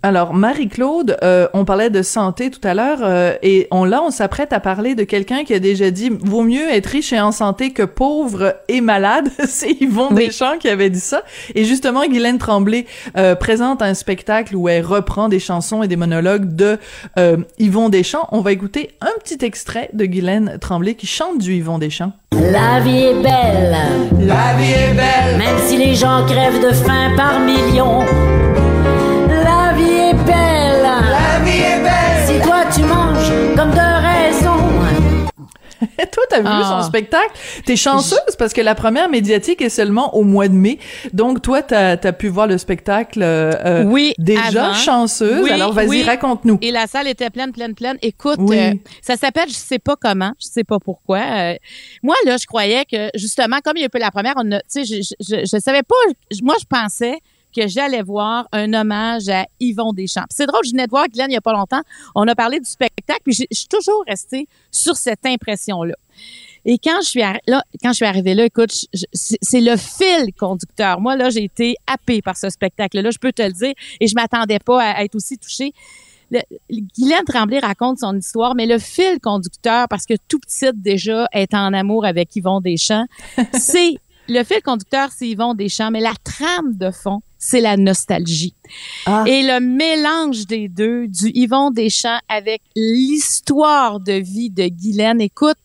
Alors, 0.04 0.32
Marie-Claude, 0.32 1.16
euh, 1.24 1.48
on 1.54 1.64
parlait 1.64 1.90
de 1.90 2.02
santé 2.02 2.50
tout 2.50 2.60
à 2.62 2.72
l'heure, 2.72 3.00
euh, 3.02 3.34
et 3.42 3.66
on 3.72 3.84
là, 3.84 4.00
on 4.04 4.10
s'apprête 4.10 4.52
à 4.52 4.60
parler 4.60 4.94
de 4.94 5.02
quelqu'un 5.02 5.42
qui 5.42 5.52
a 5.54 5.58
déjà 5.58 5.90
dit 5.90 6.10
«Vaut 6.20 6.44
mieux 6.44 6.70
être 6.70 6.86
riche 6.86 7.12
et 7.12 7.20
en 7.20 7.32
santé 7.32 7.72
que 7.72 7.82
pauvre 7.82 8.54
et 8.68 8.80
malade». 8.80 9.28
C'est 9.48 9.72
Yvon 9.80 10.10
Deschamps 10.12 10.58
qui 10.60 10.68
avait 10.68 10.90
dit 10.90 11.00
ça. 11.00 11.24
Et 11.56 11.64
justement, 11.64 12.06
Guylaine 12.06 12.38
Tremblay 12.38 12.86
euh, 13.16 13.34
présente 13.34 13.82
un 13.82 13.94
spectacle 13.94 14.54
où 14.54 14.68
elle 14.68 14.84
reprend 14.84 15.28
des 15.28 15.40
chansons 15.40 15.82
et 15.82 15.88
des 15.88 15.96
monologues 15.96 16.54
de 16.54 16.78
Yvon 17.58 17.88
Deschamps. 17.88 18.28
On 18.30 18.40
va 18.40 18.52
écouter 18.52 18.90
un 19.00 19.10
petit 19.22 19.44
extrait 19.44 19.90
de 19.94 20.04
Guylaine 20.04 20.58
Tremblay 20.60 20.94
qui 20.94 21.08
chante 21.08 21.38
du 21.38 21.54
Yvon 21.54 21.78
Deschamps. 21.78 22.12
La 22.32 22.78
vie 22.80 22.98
est 22.98 23.22
belle, 23.22 23.76
la 24.20 24.54
vie 24.56 24.72
est 24.72 24.94
belle, 24.94 25.38
même 25.38 25.58
si 25.66 25.76
les 25.76 25.94
gens 25.94 26.24
crèvent 26.26 26.62
de 26.62 26.72
faim 26.72 27.10
par 27.16 27.40
millions 27.40 28.04
comme 33.58 33.72
de 33.72 33.78
raison. 34.06 34.54
Toi, 36.12 36.24
t'as 36.30 36.38
vu 36.38 36.44
son 36.44 36.76
ah. 36.76 36.82
spectacle? 36.84 37.32
T'es 37.66 37.74
chanceuse 37.74 38.36
parce 38.38 38.52
que 38.52 38.60
la 38.60 38.76
première 38.76 39.08
médiatique 39.08 39.60
est 39.60 39.68
seulement 39.68 40.14
au 40.14 40.22
mois 40.22 40.46
de 40.46 40.54
mai. 40.54 40.78
Donc, 41.12 41.42
toi, 41.42 41.62
t'as 41.62 41.96
as 42.00 42.12
pu 42.12 42.28
voir 42.28 42.46
le 42.46 42.56
spectacle 42.56 43.20
euh, 43.20 43.52
euh 43.64 43.84
oui, 43.84 44.14
déjà 44.18 44.74
chanceuse. 44.74 45.50
Alors, 45.50 45.72
vas-y, 45.72 46.04
raconte-nous. 46.04 46.58
Et 46.62 46.70
la 46.70 46.86
salle 46.86 47.08
était 47.08 47.30
pleine, 47.30 47.50
pleine, 47.50 47.74
pleine. 47.74 47.96
Écoute, 48.00 48.38
euh, 48.38 48.74
ça 49.02 49.16
s'appelle 49.16 49.48
Je 49.48 49.54
sais 49.54 49.80
pas 49.80 49.96
comment, 49.96 50.32
je 50.40 50.46
sais 50.46 50.64
pas 50.64 50.78
pourquoi. 50.78 51.18
Euh, 51.18 51.54
moi, 52.04 52.14
là, 52.26 52.36
je 52.36 52.46
croyais 52.46 52.84
que, 52.84 53.10
justement, 53.14 53.58
comme 53.64 53.76
il 53.76 53.80
y 53.80 53.84
a 53.84 53.88
eu 53.92 53.98
la 53.98 54.12
première, 54.12 54.34
on 54.36 54.52
a, 54.52 54.60
tu 54.60 54.66
sais, 54.68 54.84
je, 54.84 55.14
je, 55.18 55.36
je 55.40 55.60
savais 55.60 55.82
pas, 55.82 55.96
moi, 56.42 56.54
je 56.60 56.66
pensais 56.66 57.18
que 57.54 57.66
j'allais 57.66 58.02
voir 58.02 58.48
un 58.52 58.72
hommage 58.72 59.28
à 59.28 59.46
Yvon 59.60 59.92
Deschamps. 59.92 60.26
C'est 60.30 60.46
drôle, 60.46 60.64
je 60.64 60.70
venais 60.70 60.86
de 60.86 60.90
voir 60.90 61.06
Glenn 61.08 61.26
il 61.28 61.30
n'y 61.30 61.36
a 61.36 61.40
pas 61.40 61.52
longtemps. 61.52 61.82
On 62.14 62.26
a 62.28 62.34
parlé 62.34 62.60
du 62.60 62.70
spectacle, 62.70 63.20
puis 63.24 63.34
je 63.34 63.44
suis 63.50 63.68
toujours 63.68 64.04
restée 64.06 64.46
sur 64.70 64.96
cette 64.96 65.24
impression-là. 65.24 65.94
Et 66.64 66.78
quand 66.78 67.00
je 67.02 67.08
suis 67.08 67.20
là, 67.20 67.62
quand 67.82 67.90
je 67.90 67.96
suis 67.96 68.04
arrivée 68.04 68.34
là, 68.34 68.44
écoute, 68.44 68.72
c'est 68.92 69.60
le 69.60 69.76
fil 69.76 70.32
conducteur. 70.38 71.00
Moi 71.00 71.16
là, 71.16 71.30
j'ai 71.30 71.44
été 71.44 71.76
happée 71.86 72.20
par 72.20 72.36
ce 72.36 72.50
spectacle-là, 72.50 73.10
je 73.10 73.18
peux 73.18 73.32
te 73.32 73.42
le 73.42 73.52
dire, 73.52 73.72
et 74.00 74.06
je 74.06 74.14
m'attendais 74.14 74.58
pas 74.58 74.82
à, 74.82 75.04
être 75.04 75.14
aussi 75.14 75.38
touchée. 75.38 75.72
Le, 76.30 76.40
Guylaine 76.70 77.24
Tremblay 77.26 77.58
raconte 77.58 78.00
son 78.00 78.14
histoire, 78.16 78.54
mais 78.54 78.66
le 78.66 78.78
fil 78.78 79.18
conducteur, 79.22 79.88
parce 79.88 80.04
que 80.04 80.14
tout 80.28 80.38
petit 80.40 80.66
déjà 80.74 81.26
est 81.32 81.54
en 81.54 81.72
amour 81.72 82.04
avec 82.04 82.36
Yvon 82.36 82.60
Deschamps, 82.60 83.06
c'est 83.54 83.94
le 84.28 84.44
fil 84.44 84.60
conducteur, 84.62 85.08
c'est 85.16 85.28
Yvon 85.28 85.54
Deschamps, 85.54 85.90
mais 85.90 86.00
la 86.00 86.12
trame 86.22 86.76
de 86.76 86.90
fond, 86.90 87.22
c'est 87.38 87.60
la 87.60 87.76
nostalgie. 87.76 88.54
Ah. 89.06 89.24
Et 89.26 89.42
le 89.42 89.60
mélange 89.60 90.46
des 90.46 90.68
deux, 90.68 91.06
du 91.06 91.30
Yvon 91.34 91.70
Deschamps 91.70 92.18
avec 92.28 92.62
l'histoire 92.74 94.00
de 94.00 94.12
vie 94.12 94.50
de 94.50 94.66
Guylaine, 94.66 95.20
écoute, 95.20 95.56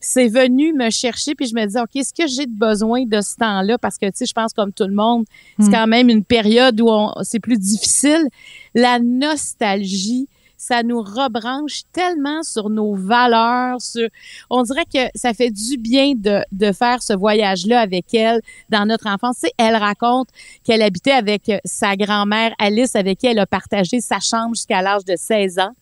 c'est 0.00 0.28
venu 0.28 0.74
me 0.74 0.90
chercher 0.90 1.34
puis 1.34 1.46
je 1.46 1.54
me 1.54 1.64
disais 1.64 1.80
OK, 1.80 1.96
est-ce 1.96 2.12
que 2.12 2.28
j'ai 2.28 2.46
besoin 2.46 3.06
de 3.06 3.20
ce 3.22 3.36
temps-là? 3.36 3.78
Parce 3.78 3.96
que 3.96 4.06
tu 4.06 4.12
sais 4.16 4.26
je 4.26 4.34
pense 4.34 4.52
comme 4.52 4.72
tout 4.72 4.84
le 4.84 4.94
monde, 4.94 5.24
c'est 5.58 5.68
hmm. 5.68 5.72
quand 5.72 5.86
même 5.86 6.10
une 6.10 6.24
période 6.24 6.78
où 6.80 6.90
c'est 7.22 7.40
plus 7.40 7.58
difficile. 7.58 8.28
La 8.74 8.98
nostalgie, 8.98 10.28
ça 10.64 10.82
nous 10.82 11.02
rebranche 11.02 11.82
tellement 11.92 12.42
sur 12.42 12.70
nos 12.70 12.94
valeurs, 12.94 13.80
sur, 13.80 14.08
on 14.48 14.62
dirait 14.62 14.86
que 14.86 15.10
ça 15.14 15.34
fait 15.34 15.50
du 15.50 15.76
bien 15.76 16.14
de, 16.16 16.40
de 16.52 16.72
faire 16.72 17.02
ce 17.02 17.12
voyage-là 17.12 17.80
avec 17.80 18.14
elle 18.14 18.40
dans 18.70 18.86
notre 18.86 19.06
enfance. 19.06 19.40
Tu 19.42 19.50
elle 19.58 19.76
raconte 19.76 20.28
qu'elle 20.64 20.82
habitait 20.82 21.12
avec 21.12 21.52
sa 21.64 21.96
grand-mère 21.96 22.54
Alice, 22.58 22.96
avec 22.96 23.18
qui 23.18 23.26
elle 23.26 23.38
a 23.38 23.46
partagé 23.46 24.00
sa 24.00 24.20
chambre 24.20 24.54
jusqu'à 24.54 24.80
l'âge 24.80 25.04
de 25.04 25.16
16 25.16 25.58
ans. 25.58 25.72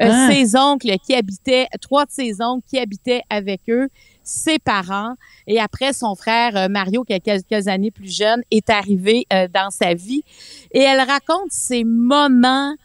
Euh, 0.00 0.08
ah. 0.10 0.28
Ses 0.30 0.56
oncles 0.56 0.96
qui 1.04 1.14
habitaient, 1.14 1.68
trois 1.80 2.04
de 2.04 2.10
ses 2.10 2.42
oncles 2.42 2.64
qui 2.68 2.78
habitaient 2.78 3.22
avec 3.30 3.60
eux, 3.68 3.88
ses 4.24 4.58
parents 4.58 5.14
et 5.46 5.60
après 5.60 5.92
son 5.92 6.14
frère 6.14 6.56
euh, 6.56 6.68
Mario 6.68 7.02
qui 7.02 7.12
a 7.12 7.18
quelques 7.18 7.66
années 7.66 7.90
plus 7.90 8.14
jeune 8.14 8.40
est 8.52 8.70
arrivé 8.70 9.26
euh, 9.32 9.48
dans 9.52 9.70
sa 9.70 9.94
vie 9.94 10.22
et 10.70 10.78
elle 10.78 11.00
raconte 11.00 11.50
ces 11.50 11.82
moments 11.82 12.76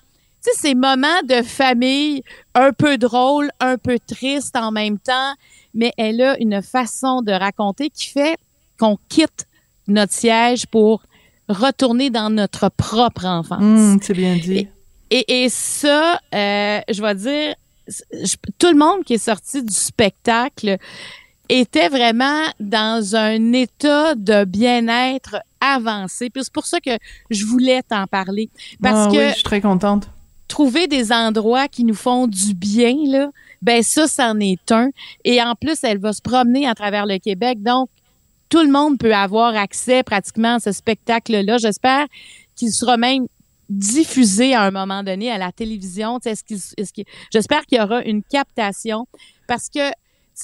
tu 0.48 0.60
sais 0.60 0.68
ces 0.70 0.76
moments 0.76 1.22
de 1.28 1.42
famille 1.42 2.24
un 2.56 2.72
peu 2.74 2.98
drôles, 2.98 3.50
un 3.60 3.78
peu 3.78 3.98
tristes 4.00 4.56
en 4.56 4.72
même 4.72 4.98
temps, 5.00 5.34
mais 5.74 5.92
elle 5.98 6.22
a 6.22 6.38
une 6.40 6.62
façon 6.62 7.22
de 7.22 7.32
raconter 7.32 7.90
qui 7.90 8.08
fait 8.10 8.38
qu'on 8.80 8.98
quitte 9.10 9.46
notre 9.88 10.14
siège 10.14 10.66
pour 10.68 11.02
retourner 11.50 12.10
dans 12.10 12.30
notre 12.30 12.70
propre 12.70 13.26
enfance. 13.26 13.60
Mmh, 13.62 13.98
c'est 14.02 14.14
bien 14.14 14.36
dit. 14.36 14.68
Et, 15.10 15.44
et 15.46 15.50
ça, 15.50 16.20
euh, 16.36 16.80
je 16.90 17.02
vais 17.02 17.16
dire, 17.16 17.56
je- 17.88 18.36
tout 18.60 18.68
le 18.68 18.78
monde 18.78 19.04
qui 19.06 19.14
est 19.14 19.18
sorti 19.18 19.64
du 19.64 19.74
spectacle 19.74 20.78
était 21.50 21.88
vraiment 21.88 22.42
dans 22.60 23.16
un 23.16 23.54
état 23.54 24.16
de 24.16 24.44
bien-être 24.44 25.38
avancé. 25.62 26.30
Puis 26.30 26.44
c'est 26.44 26.52
pour 26.54 26.66
ça 26.66 26.82
que 26.82 26.92
je 27.30 27.46
voulais 27.46 27.82
t'en 27.84 28.06
parler. 28.08 28.50
Parce 28.84 29.08
Ah 29.08 29.12
que 29.12 29.18
oui, 29.18 29.30
je 29.30 29.34
suis 29.36 29.44
très 29.44 29.62
contente. 29.62 30.10
Trouver 30.48 30.88
des 30.88 31.12
endroits 31.12 31.68
qui 31.68 31.84
nous 31.84 31.96
font 31.96 32.28
du 32.28 32.54
bien, 32.54 32.96
là, 33.06 33.30
ben 33.62 33.84
ça, 33.84 34.08
c'en 34.08 34.40
est 34.40 34.72
un. 34.72 34.90
Et 35.24 35.42
en 35.42 35.56
plus, 35.56 35.84
elle 35.84 36.00
va 36.00 36.14
se 36.14 36.22
promener 36.22 36.68
à 36.68 36.76
travers 36.76 37.06
le 37.06 37.18
Québec. 37.18 37.62
Donc, 37.62 37.90
tout 38.50 38.62
le 38.62 38.72
monde 38.72 38.98
peut 38.98 39.14
avoir 39.14 39.56
accès 39.56 40.04
pratiquement 40.04 40.56
à 40.56 40.60
ce 40.60 40.72
spectacle-là. 40.72 41.58
J'espère 41.58 42.06
qu'il 42.56 42.72
sera 42.72 42.98
même 42.98 43.28
diffusé 43.70 44.54
à 44.54 44.64
un 44.64 44.72
moment 44.72 45.04
donné 45.04 45.30
à 45.30 45.38
la 45.38 45.52
télévision. 45.52 46.20
Est-ce 46.20 46.44
est-ce 46.78 46.92
j'espère 47.34 47.66
qu'il 47.66 47.78
y 47.78 47.82
aura 47.82 48.02
une 48.04 48.24
captation 48.24 49.08
parce 49.48 49.70
que, 49.70 49.90
tu 49.90 49.96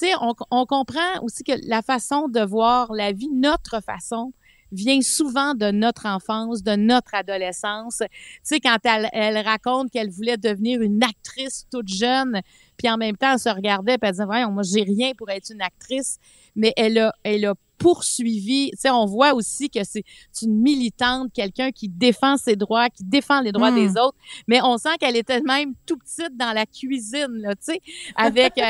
sais, 0.08 0.12
on 0.20 0.66
comprend 0.66 1.22
aussi 1.22 1.44
que 1.44 1.52
la 1.66 1.82
façon 1.82 2.28
de 2.28 2.40
voir 2.40 2.92
la 2.92 3.12
vie, 3.12 3.30
notre 3.30 3.82
façon, 3.82 4.32
vient 4.72 5.00
souvent 5.00 5.54
de 5.54 5.70
notre 5.70 6.06
enfance, 6.06 6.62
de 6.62 6.76
notre 6.76 7.14
adolescence. 7.14 7.98
Tu 7.98 8.40
sais, 8.42 8.60
quand 8.60 8.78
elle, 8.84 9.08
elle 9.12 9.38
raconte 9.38 9.90
qu'elle 9.90 10.10
voulait 10.10 10.36
devenir 10.36 10.80
une 10.82 11.02
actrice 11.02 11.66
toute 11.70 11.88
jeune, 11.88 12.40
puis 12.76 12.90
en 12.90 12.96
même 12.96 13.16
temps, 13.16 13.32
elle 13.32 13.38
se 13.38 13.48
regardait, 13.48 13.98
puis 13.98 14.08
elle 14.08 14.12
disait, 14.12 14.24
voyons, 14.24 14.50
moi, 14.50 14.62
j'ai 14.62 14.82
rien 14.82 15.12
pour 15.16 15.30
être 15.30 15.50
une 15.50 15.62
actrice, 15.62 16.18
mais 16.56 16.72
elle 16.76 16.98
a, 16.98 17.12
elle 17.22 17.44
a 17.46 17.54
poursuivi. 17.78 18.70
Tu 18.72 18.78
sais, 18.78 18.90
on 18.90 19.04
voit 19.04 19.34
aussi 19.34 19.68
que 19.68 19.80
c'est 19.84 20.04
une 20.42 20.60
militante, 20.60 21.32
quelqu'un 21.32 21.70
qui 21.70 21.88
défend 21.88 22.36
ses 22.36 22.56
droits, 22.56 22.88
qui 22.88 23.04
défend 23.04 23.40
les 23.40 23.52
droits 23.52 23.72
des 23.72 23.90
autres, 23.90 24.16
mais 24.48 24.60
on 24.62 24.78
sent 24.78 24.96
qu'elle 24.98 25.16
était 25.16 25.40
même 25.42 25.74
tout 25.86 25.96
petite 25.98 26.36
dans 26.36 26.52
la 26.52 26.66
cuisine, 26.66 27.40
là, 27.40 27.54
tu 27.54 27.74
sais, 27.74 27.80
avec, 28.16 28.54
tu 28.54 28.62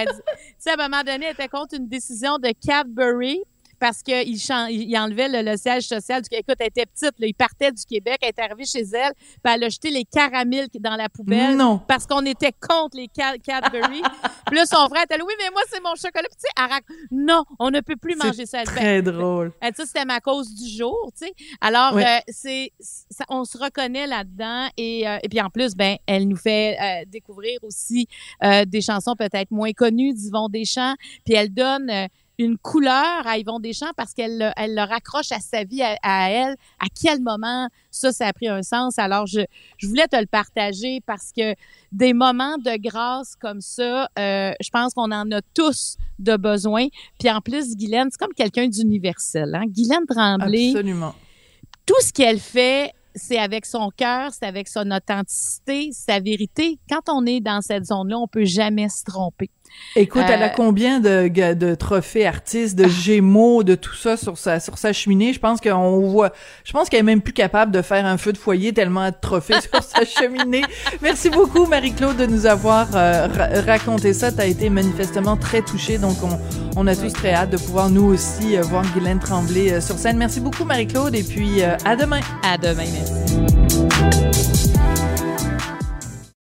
sais, 0.59 0.71
à 0.71 0.75
un 0.75 0.89
moment 0.89 1.03
donné, 1.03 1.27
elle 1.27 1.33
était 1.33 1.49
contre 1.49 1.77
une 1.77 1.89
décision 1.89 2.39
de 2.39 2.51
Cadbury, 2.67 3.41
parce 3.79 4.03
qu'il 4.03 4.29
il 4.29 4.99
enlevait 4.99 5.29
le, 5.29 5.51
le 5.51 5.57
siège 5.57 5.85
social 5.87 6.23
du 6.23 6.29
Écoute, 6.37 6.57
elle 6.59 6.67
était 6.69 6.87
petite, 6.87 7.19
là, 7.19 7.27
il 7.27 7.35
partait 7.35 7.71
du 7.73 7.85
Québec, 7.85 8.19
elle 8.23 8.29
est 8.31 8.39
arrivée 8.41 8.65
chez 8.65 8.81
elle, 8.83 9.13
puis 9.15 9.53
elle 9.55 9.65
a 9.65 9.69
jeté 9.69 9.91
les 9.91 10.05
caramels 10.05 10.69
dans 10.81 10.97
la 10.97 11.09
poubelle 11.09 11.57
Non. 11.57 11.79
parce 11.87 12.07
qu'on 12.07 12.25
était 12.27 12.53
contre 12.53 12.97
les 12.97 13.09
Ca- 13.15 13.39
Cadbury. 13.39 14.03
puis 14.47 14.57
là, 14.57 14.67
son 14.67 14.89
frère 14.89 15.05
était 15.05 15.17
là, 15.17 15.25
oui, 15.27 15.35
mais 15.39 15.51
moi, 15.51 15.63
c'est 15.71 15.81
mon 15.83 15.95
chocolat. 15.95 16.27
Puis 16.29 16.39
tu 16.43 16.63
sais, 16.65 16.81
non, 17.11 17.45
on 17.59 17.71
ne 17.71 17.81
peut 17.81 17.97
plus 17.97 18.17
manger 18.17 18.47
ça. 18.47 18.61
C'est 18.65 18.75
Ben, 18.75 18.81
très 18.81 19.03
drôle. 19.03 19.53
elle 19.61 19.75
ça, 19.75 19.85
c'était 19.87 20.05
ma 20.05 20.21
cause 20.21 20.53
du 20.55 20.69
jour, 20.77 21.11
tu 21.19 21.27
sais. 21.27 21.33
Alors, 21.61 21.95
Ouais. 21.95 22.05
euh, 22.05 22.21
c'est, 22.29 22.73
on 23.29 23.45
se 23.45 23.57
reconnaît 23.59 24.07
là-dedans. 24.07 24.69
Et, 24.77 25.07
euh, 25.09 25.19
et 25.23 25.29
puis, 25.29 25.41
en 25.41 25.51
plus, 25.51 25.75
ben, 25.75 25.97
elle 26.07 26.27
nous 26.29 26.37
fait 26.37 26.77
euh, 26.81 27.05
découvrir 27.07 27.59
aussi 27.63 28.07
euh, 28.43 28.65
des 28.65 28.81
chansons 28.81 29.15
peut-être 29.17 29.51
moins 29.51 29.73
connues 29.73 30.13
d'Yvon 30.13 30.49
Deschamps. 30.49 30.95
Puis, 31.25 31.35
elle 31.35 31.53
donne 31.53 31.89
euh, 31.91 32.07
une 32.39 32.59
couleur 32.59 33.27
à 33.27 33.39
Yvon 33.39 33.61
Deschamps 33.61 33.93
parce 33.97 34.13
qu'elle 34.13 34.39
le- 34.39 34.51
elle 34.57 34.75
le 34.75 34.83
raccroche 34.83 35.31
à 35.31 35.39
sa 35.39 35.63
vie, 35.65 35.83
à, 35.83 35.97
à 36.03 36.31
elle. 36.31 36.57
À 36.81 36.87
quel 37.01 37.21
moment 37.21 37.69
ça, 37.91 38.13
ça 38.13 38.27
a 38.27 38.33
pris 38.33 38.49
un 38.49 38.63
sens? 38.63 38.99
Alors, 38.99 39.27
je, 39.27 39.41
je 39.79 39.87
voulais 39.87 40.09
te 40.09 40.17
le 40.17 40.27
partager 40.27 41.01
parce 41.07 41.31
que 41.37 41.55
des 41.93 42.13
moments 42.13 42.59
de 42.59 42.77
grâce 42.81 43.37
comme 43.37 43.61
ça, 43.61 44.09
euh, 44.19 44.53
je 44.61 44.69
pense 44.71 44.95
qu'on 44.95 45.13
en 45.13 45.31
a 45.31 45.41
tous 45.55 45.97
de 46.19 46.37
besoin. 46.37 46.87
Puis 47.21 47.31
en 47.31 47.41
plus, 47.41 47.77
Guylaine, 47.77 48.09
c'est 48.11 48.19
comme 48.19 48.35
quelqu'un 48.35 48.67
d'universel. 48.67 49.55
Hein? 49.55 49.67
Guylaine 49.69 50.07
Tremblay, 50.09 50.71
Absolument. 50.71 51.15
tout 51.87 52.01
ce 52.01 52.13
qu'elle 52.13 52.41
fait, 52.41 52.93
c'est 53.15 53.39
avec 53.39 53.65
son 53.65 53.91
cœur, 53.97 54.33
c'est 54.33 54.47
avec 54.47 54.67
son 54.67 54.91
authenticité, 54.91 55.91
sa 55.93 56.19
vérité. 56.19 56.81
Quand 56.91 57.09
on 57.09 57.25
est 57.27 57.39
dans 57.41 57.61
cette 57.61 57.85
zone-là, 57.87 58.19
on 58.19 58.27
peut 58.27 58.45
jamais 58.45 58.89
se 58.89 59.05
tromper. 59.05 59.51
Écoute, 59.97 60.23
elle 60.29 60.43
a 60.43 60.47
Euh, 60.47 60.53
combien 60.57 60.99
de, 60.99 61.75
trophées 61.77 62.27
artistes, 62.27 62.77
de 62.77 62.89
gémeaux, 62.89 63.63
de 63.63 63.77
tout 63.77 63.95
ça 63.95 64.17
sur 64.17 64.37
sa 64.37 64.59
sur 64.59 64.77
sa 64.77 64.93
cheminée? 64.93 65.33
Je 65.33 65.39
pense 65.39 65.61
qu'on 65.61 66.01
voit. 66.01 66.33
Je 66.65 66.73
pense 66.73 66.89
qu'elle 66.89 66.99
est 67.01 67.05
même 67.05 67.21
plus 67.23 67.33
capable 67.33 67.71
de 67.71 67.81
faire 67.81 68.05
un 68.05 68.19
feu 68.19 68.33
de 68.33 68.39
foyer 68.39 68.73
tellement 68.73 69.09
de 69.09 69.15
trophées 69.21 69.55
sur 69.73 69.83
sa 69.85 70.05
cheminée. 70.05 70.63
Merci 71.01 71.31
beaucoup, 71.31 71.67
Marie-Claude, 71.67 72.17
de 72.17 72.27
nous 72.27 72.47
avoir 72.47 72.89
euh, 72.97 73.29
ra- 73.29 73.61
raconté 73.65 74.15
ça. 74.15 74.33
T'as 74.33 74.47
été 74.47 74.69
manifestement 74.69 75.37
très 75.37 75.63
touchée, 75.63 75.99
donc 75.99 76.17
on, 76.25 76.41
on 76.77 76.89
a 76.89 76.97
tous 76.97 77.13
très 77.13 77.33
hâte 77.33 77.51
de 77.51 77.57
pouvoir 77.57 77.89
nous 77.89 78.07
aussi 78.07 78.57
euh, 78.57 78.63
voir 78.63 78.83
Guylaine 78.95 79.21
Tremblay 79.21 79.81
sur 79.81 79.97
scène. 79.97 80.17
Merci 80.17 80.41
beaucoup, 80.41 80.65
Marie-Claude, 80.65 81.15
et 81.15 81.23
puis 81.23 81.63
à 81.63 81.95
demain. 81.95 82.21
À 82.43 82.59
demain, 82.59 82.83
merci. 82.93 83.64